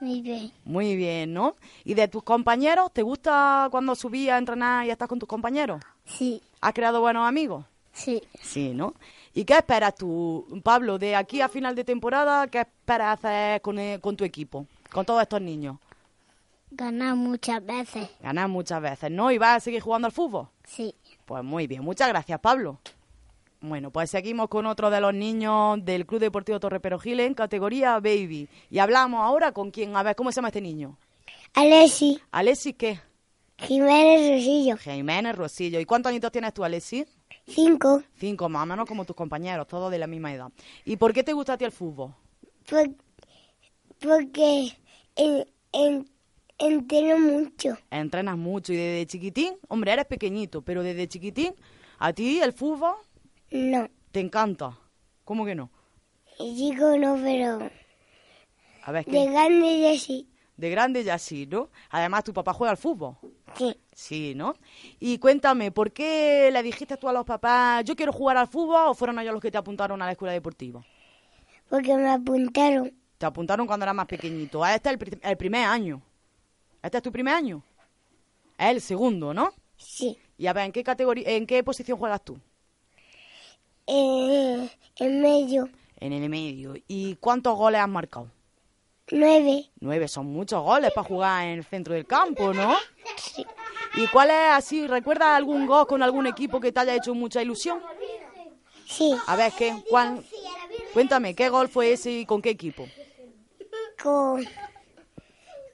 Muy 0.00 0.20
bien. 0.20 0.50
Muy 0.64 0.96
bien, 0.96 1.32
¿no? 1.32 1.54
¿Y 1.84 1.94
de 1.94 2.08
tus 2.08 2.24
compañeros? 2.24 2.92
¿Te 2.92 3.02
gusta 3.02 3.68
cuando 3.70 3.94
subías 3.94 4.34
a 4.34 4.38
entrenar 4.38 4.84
y 4.84 4.90
estás 4.90 5.06
con 5.06 5.20
tus 5.20 5.28
compañeros? 5.28 5.80
Sí. 6.04 6.42
¿Has 6.60 6.72
creado 6.72 7.00
buenos 7.00 7.28
amigos? 7.28 7.66
Sí. 7.92 8.22
Sí, 8.40 8.72
¿no? 8.74 8.94
¿Y 9.32 9.44
qué 9.44 9.54
esperas 9.58 9.94
tú, 9.94 10.60
Pablo, 10.64 10.98
de 10.98 11.14
aquí 11.14 11.40
a 11.40 11.48
final 11.48 11.74
de 11.74 11.84
temporada? 11.84 12.48
¿Qué 12.48 12.60
esperas 12.60 13.18
hacer 13.18 13.60
con, 13.62 13.78
el- 13.78 14.00
con 14.00 14.16
tu 14.16 14.24
equipo, 14.24 14.66
con 14.92 15.04
todos 15.06 15.22
estos 15.22 15.40
niños? 15.40 15.76
Ganar 16.72 17.14
muchas 17.16 17.64
veces. 17.64 18.08
Ganar 18.20 18.48
muchas 18.48 18.80
veces, 18.82 19.10
¿no? 19.10 19.30
¿Y 19.30 19.38
vas 19.38 19.56
a 19.56 19.60
seguir 19.60 19.80
jugando 19.82 20.06
al 20.06 20.12
fútbol? 20.12 20.48
Sí. 20.64 20.94
Pues 21.26 21.42
muy 21.44 21.66
bien, 21.66 21.82
muchas 21.82 22.08
gracias, 22.08 22.38
Pablo. 22.40 22.78
Bueno, 23.60 23.90
pues 23.90 24.10
seguimos 24.10 24.48
con 24.48 24.66
otro 24.66 24.88
de 24.90 25.00
los 25.00 25.12
niños 25.12 25.84
del 25.84 26.06
Club 26.06 26.20
Deportivo 26.20 26.58
Torre 26.60 26.80
Perojil 26.80 27.20
en 27.20 27.34
categoría 27.34 27.94
Baby. 28.00 28.48
Y 28.70 28.78
hablamos 28.78 29.20
ahora 29.20 29.52
con 29.52 29.70
quién, 29.70 29.94
a 29.96 30.02
ver, 30.02 30.16
¿cómo 30.16 30.32
se 30.32 30.36
llama 30.36 30.48
este 30.48 30.60
niño? 30.62 30.96
Alexi. 31.54 32.20
¿Alexis 32.30 32.74
qué? 32.76 33.00
Jiménez 33.58 34.30
Rosillo. 34.30 34.76
Jiménez 34.78 35.36
Rosillo. 35.36 35.78
¿Y 35.78 35.84
cuántos 35.84 36.10
añitos 36.10 36.32
tienes 36.32 36.54
tú, 36.54 36.64
Alexis? 36.64 37.06
Cinco. 37.50 38.02
Cinco, 38.18 38.48
más 38.48 38.62
o 38.62 38.66
menos 38.66 38.86
como 38.86 39.04
tus 39.04 39.16
compañeros, 39.16 39.66
todos 39.66 39.90
de 39.90 39.98
la 39.98 40.06
misma 40.06 40.32
edad. 40.32 40.50
¿Y 40.84 40.96
por 40.96 41.12
qué 41.12 41.22
te 41.22 41.32
gusta 41.32 41.54
a 41.54 41.58
ti 41.58 41.64
el 41.64 41.72
fútbol? 41.72 42.14
Por- 42.68 42.90
porque 44.00 44.72
en, 45.16 45.46
en, 45.72 46.08
entreno 46.58 47.18
mucho. 47.18 47.76
Entrenas 47.90 48.36
mucho 48.38 48.72
y 48.72 48.76
desde 48.76 49.06
chiquitín, 49.06 49.54
hombre, 49.68 49.92
eres 49.92 50.06
pequeñito, 50.06 50.62
pero 50.62 50.82
desde 50.82 51.08
chiquitín, 51.08 51.54
a 51.98 52.12
ti 52.12 52.40
el 52.40 52.52
fútbol 52.52 52.94
No. 53.50 53.88
te 54.12 54.20
encanta. 54.20 54.78
¿Cómo 55.24 55.44
que 55.44 55.54
no? 55.54 55.70
Chico 56.38 56.96
no, 56.96 57.16
pero 57.22 57.70
A 58.84 58.92
ver, 58.92 59.04
¿qué? 59.04 59.10
de 59.12 59.26
grande 59.26 59.80
ya 59.80 59.98
sí. 59.98 60.26
De 60.56 60.70
grande 60.70 61.04
ya 61.04 61.18
sí, 61.18 61.46
¿no? 61.46 61.70
Además, 61.90 62.24
tu 62.24 62.32
papá 62.32 62.52
juega 62.54 62.70
al 62.70 62.76
fútbol. 62.78 63.16
Sí. 63.56 63.76
Sí, 64.00 64.34
¿no? 64.34 64.54
Y 64.98 65.18
cuéntame, 65.18 65.70
¿por 65.72 65.92
qué 65.92 66.48
le 66.52 66.62
dijiste 66.62 66.96
tú 66.96 67.06
a 67.08 67.12
los 67.12 67.26
papás, 67.26 67.84
yo 67.84 67.94
quiero 67.94 68.12
jugar 68.12 68.36
al 68.38 68.48
fútbol 68.48 68.88
o 68.88 68.94
fueron 68.94 69.18
ellos 69.18 69.34
los 69.34 69.42
que 69.42 69.50
te 69.50 69.58
apuntaron 69.58 70.00
a 70.00 70.06
la 70.06 70.12
escuela 70.12 70.32
deportiva? 70.32 70.82
Porque 71.68 71.94
me 71.96 72.08
apuntaron. 72.10 72.92
Te 73.18 73.26
apuntaron 73.26 73.66
cuando 73.66 73.84
eras 73.84 73.94
más 73.94 74.06
pequeñito. 74.06 74.64
Ah, 74.64 74.74
Este 74.74 74.88
es 74.90 74.96
el, 74.96 75.20
el 75.22 75.36
primer 75.36 75.64
año. 75.66 76.02
¿Este 76.82 76.96
es 76.96 77.02
tu 77.02 77.12
primer 77.12 77.34
año? 77.34 77.62
Es 78.58 78.70
el 78.70 78.80
segundo, 78.80 79.34
¿no? 79.34 79.52
Sí. 79.76 80.18
Y 80.38 80.46
a 80.46 80.52
ver, 80.54 80.64
¿en 80.66 80.72
qué 80.72 80.82
categoría, 80.82 81.28
en 81.28 81.46
qué 81.46 81.62
posición 81.62 81.98
juegas 81.98 82.24
tú? 82.24 82.40
Eh, 83.86 84.70
en 84.96 85.20
medio. 85.20 85.68
En 85.98 86.12
el 86.12 86.28
medio. 86.30 86.74
¿Y 86.88 87.16
cuántos 87.16 87.56
goles 87.56 87.80
has 87.80 87.88
marcado? 87.88 88.30
Nueve. 89.12 89.70
Nueve, 89.80 90.08
son 90.08 90.26
muchos 90.26 90.62
goles 90.62 90.92
para 90.92 91.06
jugar 91.06 91.44
en 91.44 91.58
el 91.58 91.64
centro 91.64 91.94
del 91.94 92.06
campo, 92.06 92.52
¿no? 92.54 92.76
Sí. 93.16 93.44
¿Y 93.94 94.06
cuál 94.06 94.30
es 94.30 94.50
así? 94.52 94.86
¿Recuerdas 94.86 95.36
algún 95.36 95.66
gol 95.66 95.86
con 95.86 96.02
algún 96.02 96.26
equipo 96.26 96.60
que 96.60 96.70
te 96.70 96.80
haya 96.80 96.94
hecho 96.94 97.14
mucha 97.14 97.42
ilusión? 97.42 97.80
Sí. 98.86 99.14
A 99.26 99.36
ver, 99.36 99.52
¿qué? 99.56 99.74
¿Cuál? 99.88 100.24
Cuéntame, 100.92 101.34
¿qué 101.34 101.48
gol 101.48 101.68
fue 101.68 101.92
ese 101.92 102.10
y 102.12 102.26
con 102.26 102.40
qué 102.40 102.50
equipo? 102.50 102.86
Con. 104.00 104.46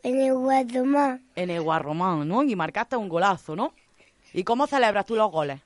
En 0.02 0.20
el 0.20 0.34
Guatemala. 0.34 1.20
En 1.34 1.50
el 1.50 1.62
Guarromán, 1.62 2.26
¿no? 2.28 2.42
Y 2.42 2.54
marcaste 2.56 2.96
un 2.96 3.08
golazo, 3.08 3.56
¿no? 3.56 3.74
¿Y 4.32 4.44
cómo 4.44 4.66
celebras 4.66 5.04
tú 5.04 5.16
los 5.16 5.30
goles? 5.30 5.60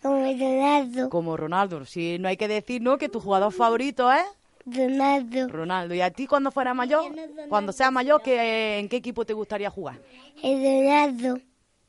Como 0.00 0.22
Ronaldo. 0.22 1.10
Como 1.10 1.36
Ronaldo. 1.36 1.84
Si 1.84 2.18
no 2.18 2.28
hay 2.28 2.36
que 2.36 2.48
decir, 2.48 2.80
¿no? 2.80 2.96
Que 2.96 3.08
tu 3.08 3.20
jugador 3.20 3.52
favorito 3.52 4.12
es 4.12 4.24
Ronaldo. 4.66 5.48
Ronaldo. 5.48 5.94
¿Y 5.94 6.00
a 6.00 6.10
ti 6.10 6.26
cuando 6.26 6.50
fueras 6.50 6.74
mayor, 6.74 7.04
cuando 7.48 7.72
seas 7.72 7.92
mayor, 7.92 8.20
¿qué, 8.22 8.78
¿en 8.78 8.88
qué 8.88 8.96
equipo 8.96 9.24
te 9.24 9.32
gustaría 9.32 9.70
jugar? 9.70 10.00
El 10.42 10.58
Ronaldo. 10.62 11.38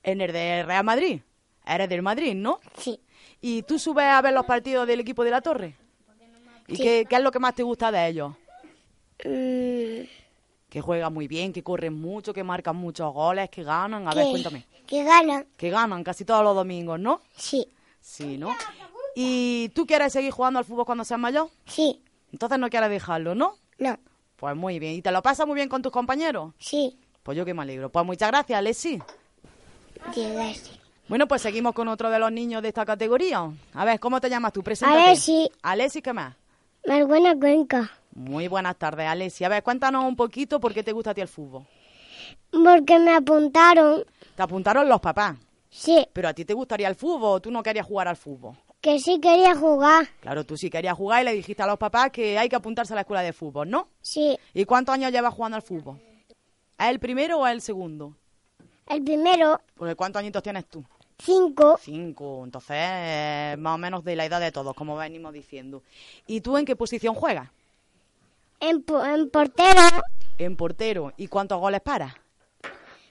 En 0.04 0.22
el 0.22 0.32
de 0.32 0.64
Real 0.64 0.84
Madrid. 0.84 1.22
Eres 1.66 1.90
del 1.90 2.02
Madrid, 2.02 2.34
¿no? 2.36 2.60
Sí. 2.78 3.00
¿Y 3.42 3.64
tú 3.64 3.78
subes 3.80 4.06
a 4.06 4.22
ver 4.22 4.34
los 4.34 4.46
partidos 4.46 4.88
del 4.88 5.00
equipo 5.02 5.24
de 5.24 5.32
la 5.32 5.42
Torre? 5.42 5.76
¿Y 6.68 6.76
Sí. 6.76 6.84
qué, 6.84 7.06
qué 7.10 7.16
es 7.16 7.22
lo 7.22 7.32
que 7.32 7.40
más 7.40 7.56
te 7.56 7.64
gusta 7.64 7.92
de 7.92 8.08
ellos? 8.08 8.34
Mm, 9.26 10.08
Que 10.70 10.82
juegan 10.82 11.14
muy 11.14 11.28
bien, 11.28 11.54
que 11.54 11.64
corren 11.64 11.94
mucho, 11.94 12.34
que 12.34 12.44
marcan 12.44 12.76
muchos 12.76 13.12
goles, 13.14 13.50
que 13.50 13.64
ganan. 13.64 14.06
A 14.08 14.14
ver, 14.14 14.26
que- 14.26 14.32
cuéntame. 14.32 14.66
Que 14.86 15.04
gana. 15.04 15.46
Que 15.58 15.70
ganan 15.70 16.04
casi 16.04 16.26
todos 16.26 16.44
los 16.44 16.56
domingos, 16.56 17.00
¿no? 17.00 17.22
Sí. 17.36 17.68
Sí, 18.02 18.38
¿no? 18.38 18.54
¿Y 19.16 19.70
tú 19.70 19.86
quieres 19.88 20.14
seguir 20.14 20.32
jugando 20.32 20.60
al 20.60 20.66
fútbol 20.66 20.86
cuando 20.86 21.04
seas 21.04 21.20
mayor? 21.20 21.50
Sí. 21.66 22.02
Entonces 22.32 22.60
no 22.60 22.70
quieres 22.70 22.90
dejarlo, 22.90 23.36
¿no? 23.36 23.56
No. 23.78 23.98
Pues 24.36 24.56
muy 24.56 24.80
bien. 24.80 24.94
¿Y 24.94 25.02
te 25.02 25.12
lo 25.12 25.22
pasas 25.22 25.48
muy 25.48 25.56
bien 25.56 25.70
con 25.70 25.82
tus 25.82 25.92
compañeros? 25.92 26.54
Sí. 26.60 26.98
Pues 27.24 27.38
yo 27.38 27.46
que 27.46 27.54
me 27.54 27.64
alegro. 27.64 27.90
Pues 27.90 28.06
muchas 28.06 28.30
gracias, 28.30 28.58
Alexi. 28.58 29.02
Llegaste. 30.16 30.70
Bueno, 31.08 31.28
pues 31.28 31.42
seguimos 31.42 31.74
con 31.74 31.88
otro 31.88 32.10
de 32.10 32.20
los 32.20 32.32
niños 32.32 32.62
de 32.62 32.68
esta 32.68 32.86
categoría. 32.86 33.50
A 33.74 33.86
ver, 33.86 34.00
¿cómo 34.00 34.20
te 34.20 34.30
llamas 34.30 34.54
tú? 34.54 34.62
Preséntate. 34.62 35.02
Alexi. 35.02 35.50
Alexi, 35.62 36.02
¿qué 36.02 36.14
más? 36.14 36.36
Marguana 36.86 37.38
Cuenca. 37.38 37.92
Muy 38.14 38.48
buenas 38.48 38.76
tardes, 38.78 39.08
Alexi. 39.08 39.44
A 39.44 39.50
ver, 39.50 39.64
cuéntanos 39.64 40.04
un 40.04 40.16
poquito 40.16 40.60
por 40.60 40.74
qué 40.74 40.84
te 40.84 40.92
gusta 40.92 41.12
a 41.12 41.14
ti 41.14 41.22
el 41.22 41.28
fútbol. 41.28 41.66
Porque 42.52 43.00
me 43.00 43.14
apuntaron. 43.14 44.04
Te 44.36 44.44
apuntaron 44.44 44.88
los 44.88 45.00
papás. 45.00 45.38
Sí. 45.70 46.08
Pero 46.14 46.28
a 46.28 46.34
ti 46.34 46.46
te 46.46 46.54
gustaría 46.54 46.88
el 46.88 46.96
fútbol 46.96 47.38
o 47.38 47.40
tú 47.40 47.52
no 47.52 47.64
querías 47.64 47.86
jugar 47.86 48.08
al 48.08 48.18
fútbol. 48.18 48.56
Que 48.82 49.00
sí 49.00 49.20
quería 49.20 49.56
jugar. 49.56 50.08
Claro, 50.20 50.44
tú 50.46 50.56
sí 50.56 50.70
querías 50.70 50.96
jugar 50.96 51.22
y 51.22 51.26
le 51.26 51.34
dijiste 51.34 51.64
a 51.64 51.68
los 51.68 51.78
papás 51.78 52.12
que 52.12 52.38
hay 52.38 52.48
que 52.48 52.56
apuntarse 52.56 52.94
a 52.94 52.96
la 52.96 53.02
escuela 53.02 53.22
de 53.24 53.34
fútbol, 53.34 53.70
¿no? 53.70 53.90
Sí. 54.02 54.38
¿Y 54.54 54.66
cuántos 54.66 54.94
años 54.94 55.12
llevas 55.12 55.34
jugando 55.34 55.56
al 55.56 55.64
fútbol? 55.64 56.00
¿Es 56.78 56.86
el 56.88 57.00
primero 57.00 57.40
o 57.40 57.48
es 57.48 57.54
el 57.54 57.62
segundo? 57.62 58.16
El 58.88 59.04
primero, 59.04 59.60
Porque 59.76 59.96
¿cuántos 59.96 60.20
añitos 60.22 60.42
tienes 60.44 60.66
tú? 60.68 60.84
cinco. 61.20 61.78
Cinco. 61.82 62.42
Entonces, 62.46 62.78
eh, 62.80 63.56
más 63.58 63.74
o 63.76 63.78
menos 63.80 64.04
de 64.04 64.16
la 64.16 64.26
edad 64.26 64.40
de 64.40 64.52
todos, 64.52 64.76
como 64.76 64.96
venimos 64.96 65.34
diciendo. 65.34 65.82
¿Y 66.28 66.42
tú 66.42 66.56
en 66.58 66.66
qué 66.66 66.76
posición 66.76 67.16
juegas? 67.16 67.50
En, 68.60 68.84
po- 68.84 69.04
en 69.04 69.30
portero, 69.30 70.04
En 70.38 70.56
portero. 70.56 71.14
¿Y 71.18 71.28
cuántos 71.28 71.60
goles 71.60 71.82
paras? 71.82 72.14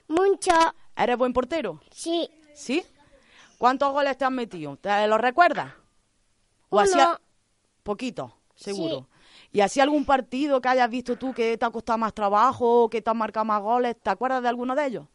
mucho. 0.07 0.51
¿Eres 0.95 1.17
buen 1.17 1.33
portero? 1.33 1.81
Sí. 1.91 2.29
¿Sí? 2.55 2.83
¿Cuántos 3.57 3.91
goles 3.91 4.17
te 4.17 4.25
has 4.25 4.31
metido? 4.31 4.77
¿Te 4.77 5.07
los 5.07 5.19
recuerdas? 5.19 5.73
¿O 6.69 6.79
hacía 6.79 7.19
poquito, 7.83 8.37
seguro? 8.55 9.07
¿Y 9.51 9.61
así 9.61 9.79
algún 9.79 10.05
partido 10.05 10.61
que 10.61 10.69
hayas 10.69 10.89
visto 10.89 11.15
tú 11.15 11.33
que 11.33 11.57
te 11.57 11.65
ha 11.65 11.69
costado 11.69 11.97
más 11.97 12.13
trabajo, 12.13 12.89
que 12.89 13.01
te 13.01 13.09
han 13.09 13.17
marcado 13.17 13.45
más 13.45 13.61
goles? 13.61 13.95
¿Te 14.01 14.09
acuerdas 14.09 14.41
de 14.41 14.49
alguno 14.49 14.75
de 14.75 14.85
ellos? 14.85 15.07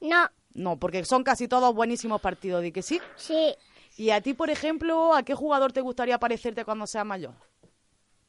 No. 0.00 0.28
No, 0.54 0.76
porque 0.78 1.04
son 1.04 1.24
casi 1.24 1.48
todos 1.48 1.74
buenísimos 1.74 2.20
partidos, 2.20 2.60
¿de 2.60 2.72
que 2.72 2.82
sí? 2.82 3.00
Sí. 3.16 3.54
¿Y 3.96 4.10
a 4.10 4.20
ti, 4.20 4.34
por 4.34 4.50
ejemplo, 4.50 5.14
a 5.14 5.22
qué 5.22 5.34
jugador 5.34 5.72
te 5.72 5.80
gustaría 5.80 6.18
parecerte 6.18 6.64
cuando 6.64 6.86
seas 6.86 7.06
mayor? 7.06 7.34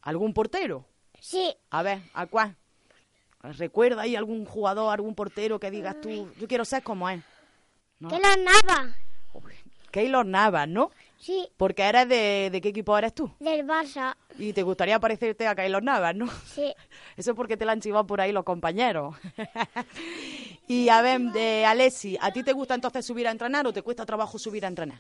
¿Algún 0.02 0.34
portero? 0.34 0.86
Sí. 1.20 1.54
A 1.70 1.84
ver, 1.84 2.02
¿a 2.14 2.26
cuál? 2.28 2.56
¿Recuerda 3.42 4.04
ahí 4.04 4.16
algún 4.16 4.46
jugador, 4.46 4.94
algún 4.94 5.16
portero 5.16 5.60
que 5.60 5.70
digas 5.70 6.00
tú, 6.00 6.32
yo 6.40 6.48
quiero 6.48 6.64
ser 6.64 6.82
como 6.84 7.10
él? 7.10 7.22
No. 8.10 8.20
La 8.20 8.36
nava. 8.36 8.96
Keylor 9.92 10.26
Navas, 10.26 10.68
¿no? 10.68 10.90
Sí, 11.20 11.48
Porque 11.56 11.84
eres 11.84 12.10
de, 12.10 12.50
de 12.52 12.62
qué 12.62 12.70
equipo 12.70 12.98
eres 12.98 13.14
tú. 13.14 13.32
del 13.40 13.66
Barça. 13.66 14.16
Y 14.40 14.52
te 14.52 14.64
gustaría 14.64 15.00
parecerte 15.00 15.48
a 15.48 15.54
Keylor 15.56 15.84
Navas, 15.84 16.16
¿no? 16.16 16.28
Sí, 16.48 16.74
Eso 17.16 17.32
es 17.32 17.38
porque 17.38 17.56
te 17.58 17.64
la 17.64 17.74
han 17.74 17.80
chivado 17.80 18.06
por 18.08 18.20
ahí 18.20 18.32
los 18.32 18.44
compañeros. 18.44 19.16
y 20.68 20.90
a 20.90 21.02
ver, 21.02 21.22
de 21.32 21.66
Alessi, 21.66 22.18
¿a 22.20 22.32
ti 22.32 22.44
te 22.44 22.54
gusta 22.54 22.74
entonces 22.76 23.06
subir 23.06 23.28
a 23.28 23.32
entrenar 23.32 23.68
o 23.68 23.72
te 23.74 23.82
cuesta 23.84 24.06
trabajo 24.06 24.38
subir 24.40 24.66
a 24.66 24.68
entrenar? 24.68 25.00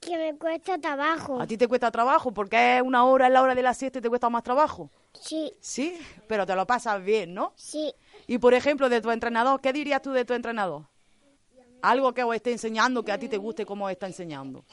que 0.00 0.16
me 0.16 0.38
cuesta 0.38 0.78
trabajo. 0.78 1.40
¿A 1.40 1.46
ti 1.46 1.56
te 1.56 1.66
cuesta 1.66 1.90
trabajo 1.90 2.30
porque 2.32 2.76
es 2.76 2.82
una 2.82 3.04
hora 3.04 3.26
en 3.26 3.32
la 3.32 3.42
hora 3.42 3.54
de 3.56 3.62
las 3.62 3.76
siesta 3.78 3.98
y 3.98 4.02
te 4.02 4.08
cuesta 4.08 4.28
más 4.30 4.44
trabajo? 4.44 4.90
Sí, 5.20 5.52
Sí, 5.60 5.98
pero 6.28 6.46
te 6.46 6.54
lo 6.54 6.66
pasas 6.68 7.02
bien, 7.02 7.34
¿no? 7.34 7.52
sí, 7.56 7.92
Y 8.28 8.38
por 8.38 8.54
ejemplo, 8.54 8.88
de 8.88 9.00
tu 9.00 9.10
entrenador, 9.10 9.60
¿qué 9.60 9.72
dirías 9.72 10.00
tú 10.00 10.12
de 10.12 10.24
tu 10.24 10.34
entrenador? 10.34 10.84
Algo 11.82 12.12
que 12.12 12.22
os 12.24 12.34
esté 12.34 12.52
enseñando 12.52 13.04
que 13.04 13.12
a 13.12 13.18
ti 13.18 13.28
te 13.28 13.36
guste 13.36 13.64
cómo 13.66 13.86
os 13.86 13.90
está 13.92 14.06
enseñando. 14.06 14.64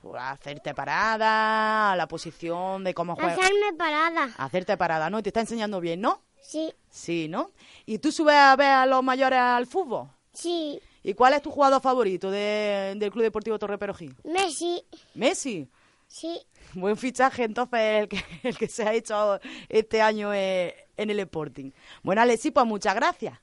Por 0.00 0.18
hacerte 0.18 0.74
parada, 0.74 1.94
la 1.94 2.08
posición 2.08 2.82
de 2.84 2.92
cómo 2.94 3.14
juegas. 3.14 3.38
hacerme 3.38 3.72
parada. 3.76 4.30
Hacerte 4.36 4.76
parada, 4.76 5.08
¿no? 5.10 5.22
Te 5.22 5.28
está 5.28 5.40
enseñando 5.40 5.80
bien, 5.80 6.00
¿no? 6.00 6.22
Sí, 6.42 6.72
Sí, 6.90 7.28
¿no? 7.28 7.50
¿Y 7.86 7.98
tú 7.98 8.10
subes 8.10 8.34
a 8.34 8.56
ver 8.56 8.66
a 8.68 8.86
los 8.86 9.02
mayores 9.02 9.38
al 9.38 9.66
fútbol? 9.66 10.08
sí, 10.32 10.80
¿Y 11.04 11.14
cuál 11.14 11.34
es 11.34 11.42
tu 11.42 11.50
jugador 11.50 11.80
favorito 11.82 12.30
de- 12.30 12.94
del 12.96 13.10
Club 13.10 13.24
Deportivo 13.24 13.58
Torre 13.58 13.76
Perojí? 13.76 14.10
Messi. 14.24 14.84
Messi. 15.14 15.68
Sí, 16.06 16.40
Buen 16.74 16.96
fichaje 16.96 17.44
entonces 17.44 17.80
el 17.80 18.08
que, 18.08 18.24
el 18.44 18.56
que 18.56 18.68
se 18.68 18.84
ha 18.84 18.92
hecho 18.94 19.38
este 19.68 20.00
año 20.02 20.32
eh, 20.34 20.74
en 20.96 21.10
el 21.10 21.18
Sporting. 21.20 21.70
Bueno, 22.02 22.22
Alexi, 22.22 22.50
pues 22.50 22.66
muchas 22.66 22.94
gracias. 22.94 23.38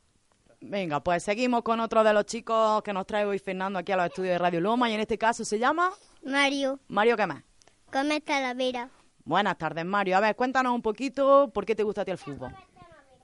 Venga, 0.62 1.02
pues 1.02 1.24
seguimos 1.24 1.63
con 1.63 1.80
otro 1.80 2.04
de 2.04 2.13
los 2.13 2.26
chicos 2.26 2.82
que 2.84 2.91
nos 2.91 3.06
trae 3.08 3.26
hoy 3.26 3.39
Fernando 3.39 3.80
aquí 3.80 3.91
a 3.93 3.98
los 3.98 4.08
estudios 4.08 4.34
de 4.34 4.38
Radio 4.39 4.60
Loma 4.60 4.89
y 4.89 4.93
en 4.93 5.00
este 5.00 5.17
caso 5.17 5.45
se 5.45 5.58
llama 5.58 5.91
Mario, 6.24 6.80
Mario 6.89 7.15
¿qué 7.15 7.26
más? 7.28 7.43
come 7.91 8.19
talavera. 8.19 8.89
Buenas 9.24 9.58
tardes, 9.58 9.86
Mario. 9.86 10.17
A 10.17 10.19
ver, 10.19 10.36
cuéntanos 10.36 10.74
un 10.74 10.82
poquito 10.82 11.50
por 11.54 11.65
qué 11.65 11.76
te 11.76 11.84
gusta 11.84 12.02
a 12.02 12.06
ti 12.06 12.12
el 12.12 12.17
fútbol. 12.17 12.54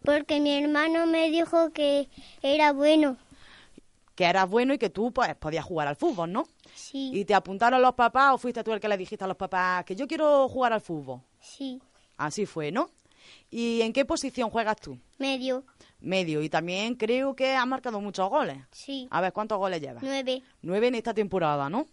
Porque 0.04 0.39
mi 0.39 0.56
hermano 0.63 1.08
me 1.08 1.30
dijo 1.30 1.71
que 1.74 2.10
era 2.41 2.71
bueno. 2.71 3.17
Que 4.13 4.26
eras 4.26 4.48
bueno 4.50 4.74
y 4.74 4.78
que 4.78 4.89
tú 4.89 5.12
pues 5.12 5.36
podías 5.36 5.65
jugar 5.65 5.88
al 5.89 5.95
fútbol, 5.98 6.32
¿no? 6.32 6.48
Sí, 6.74 7.12
¿Y 7.13 7.26
te 7.26 7.34
apuntaron 7.34 7.82
los 7.82 7.95
papás 7.95 8.34
o 8.34 8.38
fuiste 8.38 8.63
tú 8.63 8.71
el 8.71 8.80
que 8.80 8.88
le 8.88 8.98
dijiste 8.98 9.26
a 9.26 9.28
los 9.28 9.36
papás 9.36 9.84
que 9.84 9.95
yo 9.95 10.08
quiero 10.08 10.48
jugar 10.48 10.71
al 10.71 10.82
fútbol? 10.82 11.19
sí, 11.41 11.82
Así 12.17 12.45
fue, 12.45 12.71
¿no? 12.71 12.89
¿Y 13.52 13.82
en 13.82 13.91
qué 13.91 14.06
posición 14.06 14.50
juegas 14.50 14.78
tú? 14.78 14.98
medio. 15.17 15.63
Medio. 16.06 16.41
Y 16.41 16.50
también 16.50 16.96
creo 16.96 17.36
que 17.36 17.54
has 17.56 17.68
marcado 17.68 18.00
muchos 18.00 18.30
goles. 18.30 18.58
Sí, 18.72 19.08
A 19.12 19.22
ver, 19.22 19.34
¿cuántos 19.34 19.58
goles 19.58 19.82
llevas? 19.82 20.04
nueve. 20.04 20.41
Nueve 20.62 20.88
en 20.88 20.96
esta 20.96 21.13
temporada, 21.13 21.70
¿no? 21.70 21.88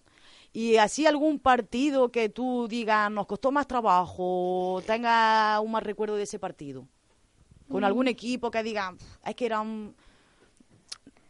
¿Y 0.52 0.76
así 0.76 1.06
algún 1.06 1.38
partido 1.38 2.10
que 2.10 2.28
tú 2.28 2.68
digas 2.68 3.10
nos 3.10 3.26
costó 3.26 3.50
más 3.50 3.66
trabajo, 3.66 4.82
tenga 4.86 5.58
un 5.60 5.70
mal 5.70 5.82
recuerdo 5.82 6.16
de 6.16 6.24
ese 6.24 6.38
partido? 6.38 6.86
¿Con 7.70 7.84
algún 7.84 8.06
equipo 8.06 8.50
que 8.50 8.62
diga, 8.62 8.94
es 9.24 9.34
que 9.34 9.46
era 9.46 9.62
un... 9.62 9.94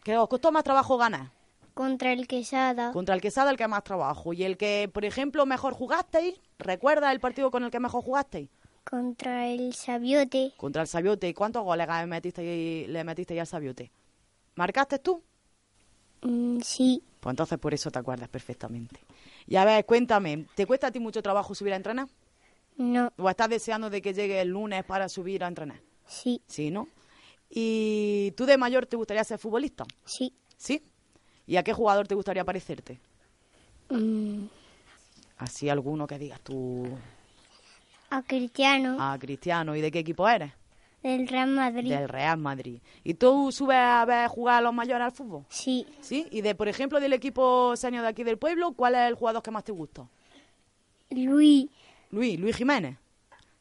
que 0.03 0.17
os 0.19 0.29
costó 0.29 0.51
más 0.51 0.65
trabajo 0.65 0.99
ganar? 0.99 1.31
Contra 1.73 2.13
el 2.13 2.27
Quesada. 2.27 2.91
Contra 2.93 3.15
el 3.15 3.21
que 3.21 3.31
sabe 3.31 3.53
el 3.53 3.57
que 3.57 3.69
más 3.69 3.85
trabajo. 3.85 4.33
Y 4.33 4.43
el 4.43 4.57
que, 4.57 4.91
por 4.93 5.05
ejemplo, 5.05 5.47
mejor 5.47 5.73
jugasteis, 5.73 6.35
¿recuerda 6.59 7.13
el 7.13 7.21
partido 7.21 7.53
con 7.53 7.63
el 7.63 7.71
que 7.71 7.79
mejor 7.79 8.03
jugasteis? 8.03 8.51
Contra 8.85 9.49
el 9.49 9.75
Sabiote. 9.75 10.55
Contra 10.57 10.83
el 10.83 10.89
Sabiote. 10.89 11.29
¿Y 11.29 11.35
cuántos 11.35 11.63
goles 11.63 11.87
le 11.89 12.07
metiste, 12.07 12.87
le 12.89 13.05
metiste 13.05 13.39
al 13.39 13.47
Sabiote? 13.47 13.91
¿Marcaste 14.57 14.99
tú? 14.99 15.23
Mm, 16.23 16.61
sí, 16.63 17.03
Pues 17.21 17.33
entonces 17.33 17.59
por 17.59 17.73
eso 17.73 17.91
te 17.91 17.99
acuerdas 17.99 18.29
perfectamente. 18.29 19.01
Y 19.47 19.57
a 19.57 19.65
ver, 19.65 19.85
cuéntame, 19.87 20.47
¿te 20.55 20.67
cuesta 20.67 20.89
a 20.89 20.91
ti 20.91 20.99
mucho 21.01 21.23
trabajo 21.23 21.55
subir 21.55 21.73
a 21.73 21.77
entrenar? 21.77 22.09
no, 22.77 23.11
¿O 23.17 23.29
estás 23.31 23.49
deseando 23.49 23.91
de 23.91 24.03
que 24.03 24.13
llegue 24.15 24.41
el 24.41 24.49
lunes 24.49 24.85
para 24.85 25.09
subir 25.09 25.45
a 25.45 25.49
entrenar? 25.49 25.81
sí, 26.07 26.43
Sí, 26.47 26.71
¿no? 26.71 26.89
¿Y 27.51 28.33
tú 28.37 28.47
de 28.47 28.59
mayor 28.59 28.87
te 28.87 28.97
gustaría 28.97 29.25
ser 29.25 29.39
futbolista? 29.39 29.85
sí. 30.05 30.33
¿Sí? 30.57 30.83
¿Y 31.47 31.57
a 31.57 31.63
qué 31.65 31.73
jugador 31.73 32.09
te 32.09 32.15
gustaría 32.15 32.45
parecerte? 32.45 33.01
Mm, 33.91 34.49
Así 35.39 35.69
alguno 35.69 36.07
que 36.07 36.19
digas 36.19 36.41
tú 36.41 36.87
a 38.17 38.23
Cristiano 38.23 38.97
a 39.01 39.19
Cristiano. 39.19 39.75
¿Y 39.77 39.81
de 39.81 39.91
qué 39.91 40.01
equipo 40.01 40.29
eres? 40.29 40.53
del 41.03 41.27
Real 41.27 41.51
Madrid. 41.51 41.89
Del 41.91 42.09
Real 42.09 42.39
Madrid. 42.39 42.79
¿Y 43.03 43.15
tú 43.15 43.51
subes 43.51 43.77
a 43.77 44.05
ver 44.05 44.29
jugar 44.29 44.59
a 44.59 44.61
los 44.61 44.73
mayores 44.73 45.05
al 45.05 45.11
fútbol? 45.13 45.45
Sí, 45.49 45.85
¿Sí? 46.01 46.29
¿Y 46.31 46.43
de, 46.43 46.55
por 46.55 46.69
ejemplo, 46.69 47.01
del 47.01 47.13
equipo 47.13 47.75
senior 47.77 48.03
de 48.03 48.09
aquí 48.09 48.23
del 48.23 48.39
pueblo, 48.39 48.73
cuál 48.73 48.95
es 48.95 49.09
el 49.09 49.15
jugador 49.15 49.43
que 49.43 49.51
más 49.51 49.65
te 49.65 49.73
gusta? 49.73 50.07
Luis. 51.11 51.69
Luis, 52.11 52.39
Luis 52.39 52.55
Jiménez. 52.57 52.97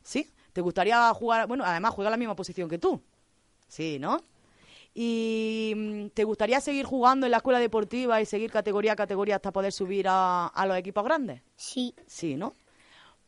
¿Sí? 0.04 0.30
¿Te 0.54 0.62
gustaría 0.62 1.12
jugar? 1.16 1.48
Bueno, 1.48 1.64
además 1.66 1.94
juega 1.96 2.12
la 2.12 2.18
misma 2.18 2.36
posición 2.36 2.70
que 2.70 2.78
tú. 2.78 3.02
Sí, 3.68 3.98
¿no? 4.00 4.20
¿Y 4.94 5.74
mm, 5.76 6.08
te 6.10 6.24
gustaría 6.26 6.60
seguir 6.62 6.86
jugando 6.86 7.26
en 7.26 7.32
la 7.32 7.38
escuela 7.38 7.60
deportiva 7.60 8.22
y 8.22 8.26
seguir 8.26 8.52
categoría 8.52 8.94
a 8.94 8.96
categoría 8.96 9.38
hasta 9.38 9.52
poder 9.52 9.72
subir 9.72 10.06
a, 10.08 10.48
a 10.48 10.66
los 10.68 10.78
equipos 10.78 11.04
grandes? 11.04 11.42
Sí, 11.56 11.96
Sí, 12.06 12.36
¿no? 12.36 12.54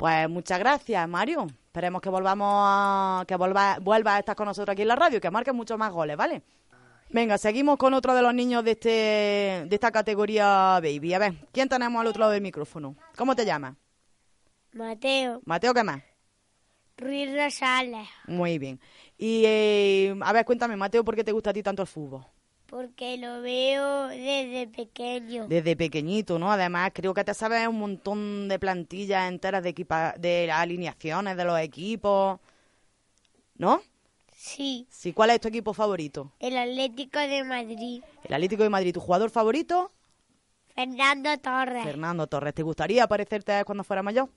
Pues 0.03 0.29
muchas 0.29 0.59
gracias, 0.59 1.07
Mario. 1.07 1.47
Esperemos 1.67 2.01
que 2.01 2.09
volvamos 2.09 2.45
a, 2.51 3.23
que 3.25 3.37
volva, 3.37 3.77
vuelvas 3.79 4.15
a 4.15 4.19
estar 4.19 4.35
con 4.35 4.47
nosotros 4.47 4.73
aquí 4.73 4.81
en 4.81 4.89
la 4.89 4.97
radio 4.97 5.21
que 5.21 5.31
marques 5.31 5.53
muchos 5.53 5.77
más 5.77 5.93
goles, 5.93 6.17
¿vale? 6.17 6.41
Venga, 7.11 7.37
seguimos 7.37 7.77
con 7.77 7.93
otro 7.93 8.13
de 8.13 8.21
los 8.21 8.33
niños 8.33 8.65
de 8.65 8.71
este 8.71 8.89
de 8.89 9.69
esta 9.71 9.93
categoría 9.93 10.81
baby. 10.81 11.13
A 11.13 11.19
ver, 11.19 11.33
¿quién 11.53 11.69
tenemos 11.69 12.01
al 12.01 12.07
otro 12.07 12.19
lado 12.19 12.33
del 12.33 12.41
micrófono? 12.41 12.97
¿Cómo 13.15 13.33
te 13.33 13.45
llamas? 13.45 13.77
Mateo. 14.73 15.41
Mateo, 15.45 15.73
¿qué 15.73 15.83
más? 15.85 16.03
Ruiz 16.97 17.33
Rosales. 17.33 18.09
Muy 18.27 18.59
bien. 18.59 18.81
Y, 19.17 19.43
eh, 19.45 20.17
a 20.19 20.33
ver, 20.33 20.43
cuéntame, 20.43 20.75
Mateo, 20.75 21.05
¿por 21.05 21.15
qué 21.15 21.23
te 21.23 21.31
gusta 21.31 21.51
a 21.51 21.53
ti 21.53 21.63
tanto 21.63 21.81
el 21.81 21.87
fútbol? 21.87 22.25
Porque 22.73 23.19
lo 23.19 23.43
veo 23.43 24.07
desde 24.07 24.65
pequeño. 24.65 25.47
Desde 25.47 25.75
pequeñito, 25.75 26.39
¿no? 26.39 26.51
Además, 26.51 26.89
creo 26.91 27.13
que 27.13 27.23
te 27.23 27.35
sabes 27.35 27.67
un 27.67 27.77
montón 27.77 28.47
de 28.49 28.57
plantillas 28.57 29.29
enteras 29.31 29.61
de, 29.61 29.69
equipa 29.69 30.15
de 30.17 30.51
alineaciones 30.51 31.37
de 31.37 31.45
los 31.45 31.59
equipos, 31.59 32.39
¿no? 33.57 33.79
Sí, 34.35 34.87
Sí, 34.89 35.13
¿cuál 35.13 35.29
es 35.29 35.39
tu 35.39 35.49
equipo 35.49 35.75
favorito? 35.75 36.31
el 36.39 36.57
Atlético 36.57 37.19
de 37.19 37.43
Madrid. 37.43 38.01
El 38.23 38.33
Atlético 38.33 38.63
de 38.63 38.69
Madrid. 38.69 38.91
¿Tu 38.91 39.01
jugador 39.01 39.29
favorito? 39.29 39.91
Fernando 40.73 41.37
Torres. 41.37 41.83
Fernando 41.83 42.25
Torres. 42.25 42.55
¿Te 42.55 42.63
gustaría 42.63 43.05
parecerte 43.05 43.63
cuando 43.65 43.83
fuera 43.83 44.01
mayor? 44.01 44.29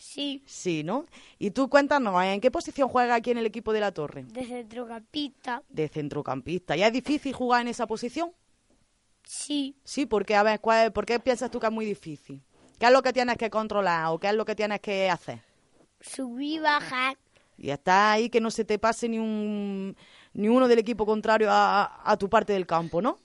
Sí, 0.00 0.42
Sí, 0.46 0.84
¿no? 0.84 1.04
Y 1.40 1.50
tú 1.50 1.68
cuéntanos, 1.68 2.22
¿en 2.22 2.40
qué 2.40 2.50
posición 2.52 2.88
juega 2.88 3.16
aquí 3.16 3.32
en 3.32 3.38
el 3.38 3.46
equipo 3.46 3.72
de 3.72 3.80
la 3.80 3.90
Torre? 3.92 4.22
de 4.24 4.44
centrocampista. 4.46 5.62
De 5.68 5.88
centrocampista. 5.88 6.76
¿Y 6.76 6.84
es 6.84 6.92
difícil 6.92 7.32
jugar 7.34 7.62
en 7.62 7.68
esa 7.68 7.86
posición? 7.86 8.30
Sí, 9.24 9.74
Sí, 9.84 10.06
porque, 10.06 10.36
a 10.36 10.42
ver, 10.44 10.60
¿cuál- 10.60 10.92
¿por 10.92 11.04
qué 11.04 11.18
piensas 11.18 11.50
tú 11.50 11.58
que 11.60 11.66
es 11.66 11.72
muy 11.72 11.84
difícil? 11.84 12.40
¿Qué 12.78 12.86
es 12.86 12.92
lo 12.92 13.02
que 13.02 13.12
tienes 13.12 13.36
que 13.36 13.50
controlar 13.50 14.06
o 14.06 14.18
qué 14.18 14.28
es 14.28 14.34
lo 14.34 14.44
que 14.44 14.54
tienes 14.54 14.80
que 14.80 15.10
hacer? 15.10 15.40
subí, 16.00 16.60
bajar. 16.60 17.16
Y 17.56 17.70
está 17.70 18.12
ahí 18.12 18.30
que 18.30 18.40
no 18.40 18.52
se 18.52 18.64
te 18.64 18.78
pase 18.78 19.08
ni 19.08 19.18
un 19.18 19.96
ni 20.32 20.48
uno 20.48 20.68
del 20.68 20.78
equipo 20.78 21.04
contrario 21.04 21.48
a, 21.50 22.08
a 22.08 22.16
tu 22.16 22.30
parte 22.30 22.52
del 22.52 22.66
campo, 22.66 23.02
¿no? 23.02 23.18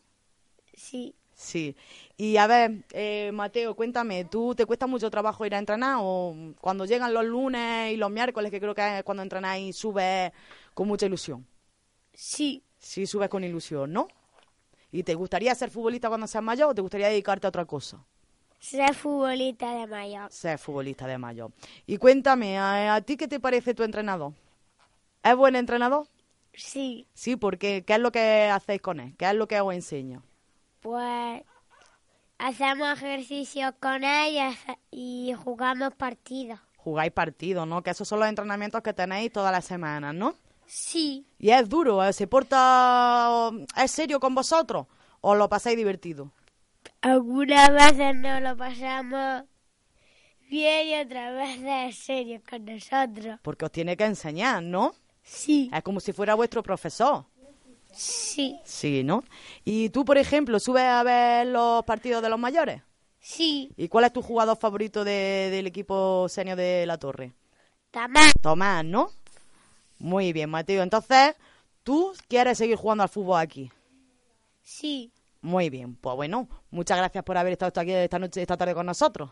Sí, 0.73 1.13
Sí. 1.43 1.75
Y 2.15 2.37
a 2.37 2.47
ver, 2.47 2.85
eh, 2.93 3.31
Mateo, 3.33 3.75
cuéntame, 3.75 4.23
¿tú 4.25 4.55
te 4.55 4.65
cuesta 4.65 4.87
mucho 4.87 5.09
trabajo 5.09 5.45
ir 5.45 5.53
a 5.55 5.59
entrenar 5.59 5.97
o 5.99 6.33
cuando 6.61 6.85
llegan 6.85 7.13
los 7.13 7.25
lunes 7.25 7.91
y 7.93 7.97
los 7.97 8.09
miércoles, 8.11 8.49
que 8.51 8.59
creo 8.61 8.73
que 8.73 8.99
es 8.99 9.03
cuando 9.03 9.23
entrenáis, 9.23 9.75
subes 9.75 10.31
con 10.73 10.87
mucha 10.87 11.05
ilusión? 11.05 11.45
sí, 12.13 12.63
Sí, 12.77 13.07
subes 13.07 13.29
con 13.29 13.43
ilusión, 13.43 13.91
¿no? 13.93 14.07
¿Y 14.91 15.03
te 15.03 15.15
gustaría 15.15 15.55
ser 15.55 15.71
futbolista 15.71 16.09
cuando 16.09 16.27
seas 16.27 16.43
mayor 16.43 16.69
o 16.71 16.75
te 16.75 16.81
gustaría 16.81 17.09
dedicarte 17.09 17.47
a 17.47 17.49
otra 17.49 17.65
cosa? 17.65 18.05
ser 18.59 18.95
futbolista 18.95 19.75
de 19.75 19.85
mayor. 19.85 20.31
Ser 20.31 20.57
futbolista 20.57 21.07
de 21.07 21.17
mayor. 21.17 21.51
Y 21.85 21.97
cuéntame, 21.97 22.57
¿a, 22.57 22.95
a 22.95 23.01
ti 23.01 23.15
qué 23.17 23.27
te 23.27 23.39
parece 23.39 23.73
tu 23.73 23.83
entrenador? 23.83 24.33
¿Es 25.23 25.35
buen 25.35 25.55
entrenador? 25.55 26.07
Sí, 26.55 27.07
Sí, 27.13 27.35
porque 27.35 27.83
¿qué 27.85 27.93
es 27.95 27.99
lo 27.99 28.11
que 28.11 28.49
hacéis 28.51 28.81
con 28.81 28.99
él? 28.99 29.15
¿Qué 29.17 29.25
es 29.27 29.33
lo 29.35 29.47
que 29.47 29.59
os 29.61 29.73
enseña? 29.73 30.21
Pues 30.83 31.41
hacemos 32.37 33.01
ejercicios 33.01 33.73
con 33.79 34.03
él 34.03 34.55
y, 34.91 35.33
jugamos 35.43 35.93
partidos. 35.95 36.59
Jugáis 36.77 37.11
partidos, 37.13 37.65
¿no? 37.65 37.81
Que 37.81 37.91
esos 37.91 38.07
son 38.07 38.19
los 38.19 38.27
entrenamientos 38.27 38.83
que 38.83 38.93
tenéis 38.93 39.31
todas 39.31 39.51
las 39.51 39.65
semanas, 39.65 40.13
¿no? 40.13 40.35
Sí, 40.65 41.25
Y 41.39 41.49
es 41.51 41.67
duro, 41.67 42.03
¿eh? 42.03 42.13
¿se 42.13 42.27
porta... 42.27 43.49
¿Es 43.75 43.91
serio 43.91 44.19
con 44.19 44.35
vosotros? 44.35 44.87
¿O 45.21 45.33
lo 45.35 45.49
pasáis 45.49 45.77
divertido? 45.77 46.31
algunas 47.01 47.69
veces 47.69 48.15
nos 48.15 48.41
lo 48.41 48.55
pasamos 48.55 49.43
bien 50.49 50.87
y 50.87 50.95
otras 51.01 51.33
veces 51.33 51.97
serio 51.97 52.41
con 52.49 52.65
nosotros. 52.65 53.39
Porque 53.41 53.65
os 53.65 53.71
tiene 53.71 53.97
que 53.97 54.05
enseñar, 54.05 54.63
¿no? 54.63 54.95
Sí, 55.21 55.69
Es 55.73 55.83
como 55.83 55.99
si 55.99 56.13
fuera 56.13 56.35
vuestro 56.35 56.63
profesor. 56.63 57.25
Sí, 57.93 58.59
Sí, 58.65 59.03
¿no? 59.03 59.23
¿Y 59.63 59.89
tú, 59.89 60.03
por 60.05 60.17
ejemplo, 60.17 60.59
subes 60.59 60.83
a 60.83 61.03
ver 61.03 61.47
los 61.47 61.83
partidos 61.85 62.21
de 62.21 62.29
los 62.29 62.39
mayores? 62.39 62.81
Sí. 63.19 63.71
¿Y 63.77 63.87
cuál 63.87 64.05
es 64.05 64.13
tu 64.13 64.21
jugador 64.21 64.57
favorito 64.57 65.03
de- 65.03 65.49
del 65.51 65.67
equipo 65.67 66.27
senior 66.29 66.57
de 66.57 66.85
la 66.85 66.97
Torre? 66.97 67.33
Tomás. 67.91 68.31
Tomás, 68.41 68.83
¿no? 68.83 69.11
Muy 69.99 70.33
bien, 70.33 70.49
Mateo. 70.49 70.83
Entonces, 70.83 71.35
¿tú 71.83 72.11
quieres 72.27 72.57
seguir 72.57 72.75
jugando 72.75 73.03
al 73.03 73.09
fútbol 73.09 73.39
aquí? 73.39 73.71
Sí. 74.61 75.11
Muy 75.41 75.69
bien, 75.69 75.95
pues 75.95 76.15
bueno, 76.15 76.47
muchas 76.71 76.97
gracias 76.97 77.23
por 77.23 77.37
haber 77.37 77.53
estado 77.53 77.81
aquí 77.81 77.91
esta 77.91 78.17
noche, 78.19 78.41
esta 78.41 78.55
tarde 78.57 78.73
con 78.73 78.85
nosotros. 78.85 79.29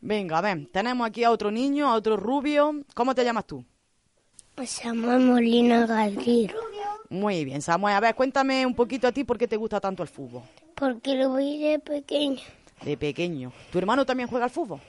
Venga, 0.00 0.38
a 0.38 0.40
ver, 0.40 0.66
tenemos 0.72 1.06
aquí 1.06 1.24
a 1.24 1.30
otro 1.30 1.50
niño, 1.50 1.88
a 1.88 1.94
otro 1.94 2.16
rubio. 2.16 2.84
¿Cómo 2.94 3.14
te 3.14 3.24
llamas 3.24 3.46
tú? 3.46 3.64
Samuel 4.64 5.20
Molina 5.20 5.86
Garrido. 5.86 6.54
Muy 7.08 7.44
bien, 7.44 7.62
Samuel. 7.62 7.94
A 7.94 8.00
ver, 8.00 8.14
cuéntame 8.14 8.66
un 8.66 8.74
poquito 8.74 9.06
a 9.06 9.12
ti 9.12 9.24
por 9.24 9.38
qué 9.38 9.46
te 9.46 9.56
gusta 9.56 9.80
tanto 9.80 10.02
el 10.02 10.08
fútbol. 10.08 10.42
Porque 10.74 11.14
lo 11.14 11.30
voy 11.30 11.58
de 11.58 11.78
pequeño. 11.78 12.40
De 12.82 12.96
pequeño. 12.96 13.52
¿Tu 13.70 13.78
hermano 13.78 14.04
también 14.04 14.28
juega 14.28 14.44
al 14.46 14.50
fútbol? 14.50 14.80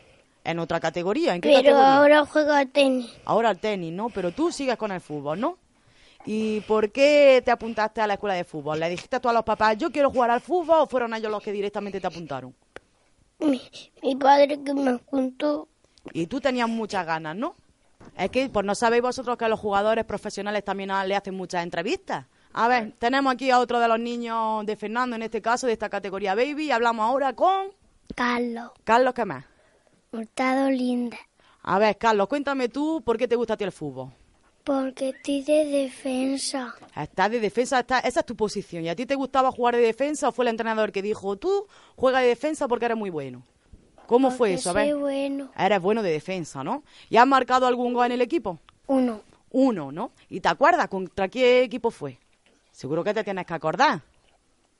¿En 0.43 0.59
otra 0.59 0.79
categoría? 0.79 1.35
¿En 1.35 1.41
qué 1.41 1.49
Pero 1.49 1.59
categoría? 1.61 1.97
ahora 1.97 2.25
juega 2.25 2.65
tenis. 2.65 3.11
Ahora 3.25 3.49
al 3.49 3.59
tenis, 3.59 3.93
¿no? 3.93 4.09
Pero 4.09 4.31
tú 4.31 4.51
sigues 4.51 4.77
con 4.77 4.91
el 4.91 5.01
fútbol, 5.01 5.39
¿no? 5.39 5.57
¿Y 6.25 6.61
por 6.61 6.91
qué 6.91 7.41
te 7.45 7.51
apuntaste 7.51 8.01
a 8.01 8.07
la 8.07 8.15
escuela 8.15 8.35
de 8.35 8.43
fútbol? 8.43 8.79
¿Le 8.79 8.89
dijiste 8.89 9.19
tú 9.19 9.29
a 9.29 9.33
los 9.33 9.43
papás, 9.43 9.77
yo 9.77 9.91
quiero 9.91 10.09
jugar 10.09 10.31
al 10.31 10.41
fútbol 10.41 10.79
o 10.81 10.87
fueron 10.87 11.13
ellos 11.13 11.31
los 11.31 11.41
que 11.41 11.51
directamente 11.51 12.01
te 12.01 12.07
apuntaron? 12.07 12.53
Mi, 13.39 13.61
mi 14.01 14.15
padre 14.15 14.61
que 14.61 14.73
me 14.73 14.99
contó. 14.99 15.67
Y 16.11 16.27
tú 16.27 16.41
tenías 16.41 16.67
muchas 16.67 17.05
ganas, 17.05 17.35
¿no? 17.35 17.55
Es 18.15 18.29
que, 18.29 18.49
pues 18.49 18.65
no 18.65 18.75
sabéis 18.75 19.01
vosotros 19.01 19.37
que 19.37 19.47
los 19.49 19.59
jugadores 19.59 20.05
profesionales 20.05 20.63
también 20.63 20.91
a- 20.91 21.05
le 21.05 21.15
hacen 21.15 21.35
muchas 21.35 21.63
entrevistas. 21.63 22.25
A 22.53 22.67
ver, 22.67 22.93
tenemos 22.97 23.33
aquí 23.33 23.51
a 23.51 23.59
otro 23.59 23.79
de 23.79 23.87
los 23.87 23.99
niños 23.99 24.65
de 24.65 24.75
Fernando, 24.75 25.15
en 25.15 25.21
este 25.23 25.41
caso, 25.41 25.67
de 25.67 25.73
esta 25.73 25.89
categoría 25.89 26.33
Baby, 26.35 26.65
y 26.65 26.71
hablamos 26.71 27.03
ahora 27.05 27.33
con 27.33 27.67
Carlos. 28.15 28.71
Carlos, 28.83 29.13
¿qué 29.13 29.25
más? 29.25 29.45
Hurtado 30.11 30.69
Linda. 30.71 31.17
A 31.63 31.77
ver, 31.79 31.97
Carlos, 31.97 32.27
cuéntame 32.27 32.69
tú 32.69 33.01
por 33.05 33.17
qué 33.17 33.27
te 33.27 33.35
gusta 33.35 33.53
a 33.53 33.57
ti 33.57 33.63
el 33.65 33.71
fútbol. 33.71 34.11
Porque 34.63 35.09
estoy 35.09 35.43
de 35.43 35.65
defensa. 35.65 36.73
Estás 36.95 37.31
de 37.31 37.39
defensa, 37.39 37.79
está- 37.79 37.99
esa 37.99 38.21
es 38.21 38.25
tu 38.25 38.35
posición. 38.35 38.83
¿Y 38.83 38.89
a 38.89 38.95
ti 38.95 39.05
te 39.05 39.15
gustaba 39.15 39.51
jugar 39.51 39.75
de 39.75 39.81
defensa 39.81 40.29
o 40.29 40.31
fue 40.31 40.45
el 40.45 40.49
entrenador 40.49 40.91
que 40.91 41.01
dijo, 41.01 41.35
tú 41.37 41.67
juega 41.95 42.19
de 42.19 42.27
defensa 42.27 42.67
porque 42.67 42.85
eres 42.85 42.97
muy 42.97 43.09
bueno? 43.09 43.43
¿Cómo 44.07 44.31
fue 44.31 44.53
eso? 44.53 44.69
A 44.69 44.73
soy 44.73 44.83
ver. 44.87 44.95
bueno. 44.95 45.49
Eres 45.57 45.81
bueno 45.81 46.01
de 46.01 46.11
defensa, 46.11 46.63
¿no? 46.63 46.83
¿Y 47.09 47.17
has 47.17 47.27
marcado 47.27 47.67
algún 47.67 47.93
gol 47.93 48.05
en 48.07 48.13
el 48.13 48.21
equipo? 48.21 48.57
Uno. 48.87 49.21
Uno, 49.51 49.91
¿no? 49.91 50.11
¿Y 50.29 50.39
te 50.39 50.49
acuerdas 50.49 50.87
contra 50.87 51.27
qué 51.27 51.63
equipo 51.63 51.91
fue? 51.91 52.17
Seguro 52.71 53.03
que 53.03 53.13
te 53.13 53.23
tienes 53.23 53.45
que 53.45 53.53
acordar. 53.53 54.01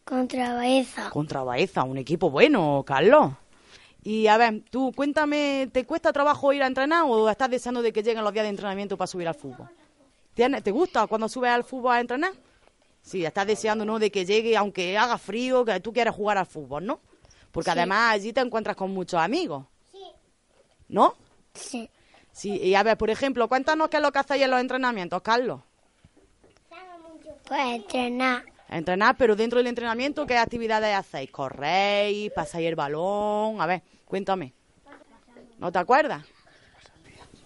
Contra 0.03 0.53
Baeza. 0.53 1.09
Contra 1.09 1.43
Baeza, 1.43 1.83
un 1.83 1.97
equipo 1.97 2.29
bueno, 2.29 2.83
Carlos. 2.85 3.31
Y 4.03 4.27
a 4.27 4.37
ver, 4.37 4.61
tú 4.69 4.93
cuéntame, 4.95 5.67
¿te 5.73 5.85
cuesta 5.85 6.13
trabajo 6.13 6.53
ir 6.53 6.63
a 6.63 6.67
entrenar 6.67 7.03
o 7.05 7.29
estás 7.29 7.49
deseando 7.49 7.81
de 7.81 7.91
que 7.91 8.03
lleguen 8.03 8.23
los 8.23 8.31
días 8.31 8.43
de 8.43 8.49
entrenamiento 8.49 8.95
para 8.97 9.07
subir 9.07 9.27
al 9.27 9.35
fútbol? 9.35 9.67
¿Tienes- 10.33 10.63
¿Te 10.63 10.71
gusta 10.71 11.07
cuando 11.07 11.27
subes 11.27 11.51
al 11.51 11.63
fútbol 11.65 11.91
a 11.93 11.99
entrenar? 11.99 12.31
Sí, 13.01 13.25
estás 13.25 13.47
deseando, 13.47 13.83
¿no? 13.83 13.99
De 13.99 14.09
que 14.11 14.25
llegue, 14.25 14.55
aunque 14.55 14.97
haga 14.97 15.17
frío, 15.17 15.65
que 15.65 15.79
tú 15.81 15.91
quieres 15.91 16.13
jugar 16.13 16.37
al 16.37 16.45
fútbol, 16.45 16.85
¿no? 16.85 16.99
Porque 17.57 17.71
Sí. 17.71 17.77
además 17.79 18.13
allí 18.13 18.33
te 18.33 18.39
encuentras 18.41 18.75
con 18.75 18.91
muchos 18.93 19.19
amigos. 19.19 19.65
¿No? 20.89 21.15
Sí. 21.55 21.89
Sí, 22.31 22.51
y 22.51 22.75
a 22.75 22.83
ver, 22.83 22.95
por 22.99 23.09
ejemplo, 23.09 23.47
cuéntanos 23.47 23.89
qué 23.89 23.97
es 23.97 24.03
lo 24.03 24.11
que 24.11 24.19
hacéis 24.19 24.43
en 24.43 24.51
los 24.51 24.61
entrenamientos, 24.61 25.23
Carlos. 25.23 25.61
Pues 27.47 27.59
entrenar. 27.61 28.43
Entrenar, 28.69 29.17
pero 29.17 29.35
dentro 29.35 29.57
del 29.57 29.65
entrenamiento, 29.65 30.27
¿qué 30.27 30.37
actividades 30.37 30.95
hacéis? 30.95 31.31
¿Corréis? 31.31 32.31
¿Pasáis 32.31 32.67
el 32.67 32.75
balón? 32.75 33.59
A 33.59 33.65
ver, 33.65 33.81
cuéntame. 34.05 34.53
¿No 35.57 35.71
te 35.71 35.79
acuerdas? 35.79 36.23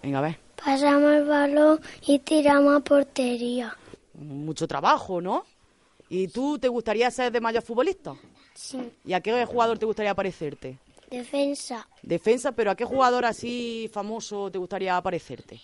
Venga, 0.02 0.18
a 0.18 0.22
ver. 0.22 0.38
Pasamos 0.62 1.10
el 1.10 1.24
balón 1.24 1.80
y 2.02 2.18
tiramos 2.18 2.76
a 2.76 2.80
portería. 2.80 3.74
Mucho 4.12 4.68
trabajo, 4.68 5.22
¿no? 5.22 5.46
¿Y 6.10 6.28
tú 6.28 6.58
te 6.58 6.68
gustaría 6.68 7.10
ser 7.10 7.32
de 7.32 7.40
mayor 7.40 7.62
futbolista? 7.62 8.14
Sí. 8.54 8.90
¿Y 9.04 9.12
a 9.12 9.20
qué 9.20 9.44
jugador 9.46 9.78
te 9.78 9.86
gustaría 9.86 10.14
parecerte? 10.14 10.78
Defensa. 11.10 11.86
Defensa, 12.02 12.52
pero 12.52 12.70
¿a 12.70 12.74
qué 12.74 12.84
jugador 12.84 13.24
así 13.24 13.90
famoso 13.92 14.50
te 14.50 14.58
gustaría 14.58 15.00
parecerte? 15.02 15.60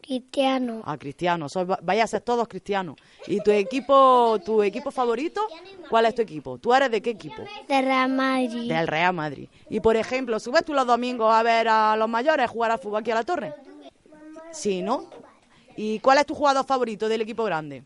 Cristiano. 0.00 0.82
A 0.84 0.98
Cristiano, 0.98 1.48
sois- 1.48 1.78
vais 1.80 2.02
a 2.02 2.06
ser 2.08 2.22
todos 2.22 2.48
cristianos. 2.48 2.96
¿Y 3.28 3.40
tu 3.40 3.52
equipo, 3.52 4.36
tu 4.44 4.62
equipo 4.62 4.90
favorito? 4.90 5.40
¿Cuál 5.88 6.06
es 6.06 6.14
tu 6.14 6.22
equipo? 6.22 6.58
¿Tú 6.58 6.74
eres 6.74 6.90
de 6.90 7.00
qué 7.00 7.10
equipo? 7.10 7.42
De 7.68 7.80
Real 7.82 8.10
Madrid. 8.10 8.68
Del 8.68 8.88
Real 8.88 9.14
Madrid. 9.14 9.48
Y 9.70 9.78
por 9.80 9.96
ejemplo, 9.96 10.40
¿subes 10.40 10.64
tú 10.64 10.74
los 10.74 10.86
domingos 10.86 11.32
a 11.32 11.42
ver 11.44 11.68
a 11.68 11.96
los 11.96 12.08
mayores 12.08 12.50
jugar 12.50 12.72
al 12.72 12.78
fútbol 12.80 13.00
aquí 13.00 13.12
a 13.12 13.14
la 13.14 13.22
torre? 13.24 13.54
Sí, 14.50 14.82
¿no? 14.82 15.04
¿Y 15.76 16.00
cuál 16.00 16.18
es 16.18 16.26
tu 16.26 16.34
jugador 16.34 16.66
favorito 16.66 17.08
del 17.08 17.20
equipo 17.22 17.44
grande? 17.44 17.84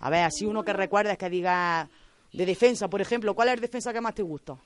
A 0.00 0.10
ver, 0.10 0.24
así 0.24 0.44
uno 0.44 0.62
que 0.62 0.74
recuerdes 0.74 1.16
que 1.16 1.30
diga 1.30 1.88
de 2.32 2.46
defensa, 2.46 2.88
por 2.88 3.00
ejemplo, 3.00 3.34
¿cuál 3.34 3.48
es 3.48 3.54
el 3.54 3.60
defensa 3.60 3.92
que 3.92 4.00
más 4.00 4.14
te 4.14 4.22
gusta? 4.22 4.56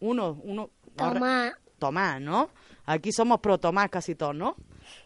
Uno, 0.00 0.38
uno. 0.42 0.70
Tomás. 0.96 1.52
Tomás, 1.78 2.20
¿no? 2.20 2.50
Aquí 2.86 3.12
somos 3.12 3.40
pro 3.40 3.58
Tomás 3.58 3.90
casi 3.90 4.14
todos, 4.14 4.34
¿no? 4.34 4.56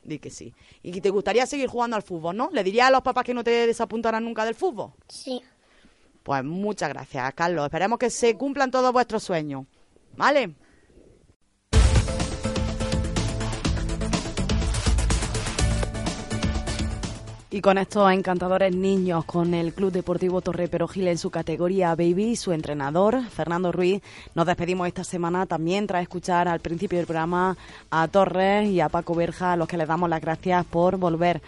Di 0.04 0.18
que 0.18 0.30
sí. 0.30 0.54
¿Y 0.82 1.00
te 1.00 1.10
gustaría 1.10 1.44
seguir 1.46 1.68
jugando 1.68 1.96
al 1.96 2.02
fútbol, 2.02 2.36
no? 2.36 2.50
¿Le 2.52 2.62
dirías 2.62 2.88
a 2.88 2.90
los 2.90 3.02
papás 3.02 3.24
que 3.24 3.34
no 3.34 3.42
te 3.42 3.66
desapuntaran 3.66 4.24
nunca 4.24 4.44
del 4.44 4.54
fútbol? 4.54 4.92
Sí. 5.08 5.42
Pues 6.22 6.44
muchas 6.44 6.88
gracias, 6.88 7.34
Carlos. 7.34 7.64
Esperemos 7.64 7.98
que 7.98 8.10
se 8.10 8.36
cumplan 8.36 8.70
todos 8.70 8.92
vuestros 8.92 9.22
sueños. 9.22 9.66
¿Vale? 10.16 10.54
Y 17.54 17.60
con 17.60 17.76
estos 17.76 18.10
encantadores 18.10 18.74
niños, 18.74 19.26
con 19.26 19.52
el 19.52 19.74
Club 19.74 19.92
Deportivo 19.92 20.40
Torre 20.40 20.68
Perojil 20.68 21.06
en 21.08 21.18
su 21.18 21.28
categoría 21.28 21.94
Baby 21.94 22.34
su 22.34 22.52
entrenador, 22.52 23.22
Fernando 23.28 23.70
Ruiz, 23.70 24.00
nos 24.34 24.46
despedimos 24.46 24.88
esta 24.88 25.04
semana 25.04 25.44
también 25.44 25.86
tras 25.86 26.00
escuchar 26.00 26.48
al 26.48 26.60
principio 26.60 26.96
del 26.96 27.06
programa 27.06 27.58
a 27.90 28.08
Torres 28.08 28.70
y 28.70 28.80
a 28.80 28.88
Paco 28.88 29.14
Berja, 29.14 29.52
a 29.52 29.56
los 29.58 29.68
que 29.68 29.76
les 29.76 29.86
damos 29.86 30.08
las 30.08 30.22
gracias 30.22 30.64
por 30.64 30.96
volver 30.96 31.42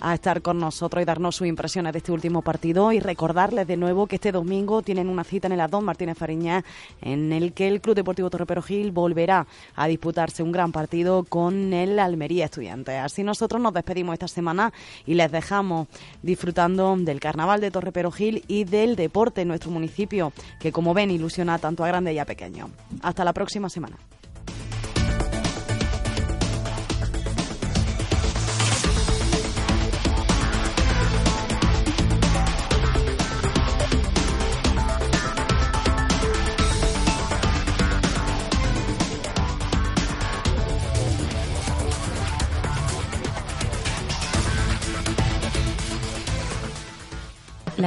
a 0.00 0.14
estar 0.14 0.42
con 0.42 0.58
nosotros 0.58 1.02
y 1.02 1.04
darnos 1.04 1.36
sus 1.36 1.46
impresiones 1.46 1.92
de 1.92 1.98
este 1.98 2.12
último 2.12 2.42
partido 2.42 2.92
y 2.92 3.00
recordarles 3.00 3.66
de 3.66 3.76
nuevo 3.76 4.06
que 4.06 4.16
este 4.16 4.32
domingo 4.32 4.82
tienen 4.82 5.08
una 5.08 5.24
cita 5.24 5.46
en 5.46 5.52
el 5.52 5.60
Adón 5.60 5.84
Martínez 5.84 6.16
Fariña 6.16 6.64
en 7.00 7.32
el 7.32 7.52
que 7.52 7.68
el 7.68 7.80
Club 7.80 7.94
Deportivo 7.94 8.30
Torre 8.30 8.46
Perojil 8.46 8.92
volverá 8.92 9.46
a 9.76 9.86
disputarse 9.86 10.42
un 10.42 10.52
gran 10.52 10.72
partido 10.72 11.24
con 11.24 11.72
el 11.72 11.98
Almería 11.98 12.46
Estudiantes. 12.46 13.00
Así 13.00 13.22
nosotros 13.22 13.60
nos 13.60 13.74
despedimos 13.74 14.14
esta 14.14 14.28
semana 14.28 14.72
y 15.06 15.14
les 15.14 15.30
dejamos 15.30 15.88
disfrutando 16.22 16.96
del 16.96 17.20
Carnaval 17.20 17.60
de 17.60 17.70
Torre 17.70 17.92
Perojil 17.92 18.44
y 18.48 18.64
del 18.64 18.96
deporte 18.96 19.42
en 19.42 19.48
nuestro 19.48 19.70
municipio 19.70 20.32
que 20.58 20.72
como 20.72 20.94
ven 20.94 21.10
ilusiona 21.10 21.58
tanto 21.58 21.84
a 21.84 21.88
grandes 21.88 22.14
y 22.14 22.18
a 22.18 22.24
pequeños. 22.24 22.70
Hasta 23.02 23.24
la 23.24 23.32
próxima 23.32 23.68
semana. 23.68 23.96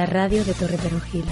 La 0.04 0.10
radio 0.10 0.44
de 0.44 0.52
Torre 0.52 0.76
Perugil. 0.76 1.24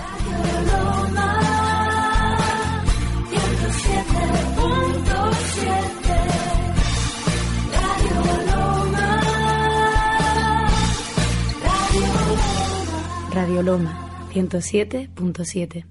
Radio 13.34 13.62
Loma 13.62 13.94
107.7 14.32 15.84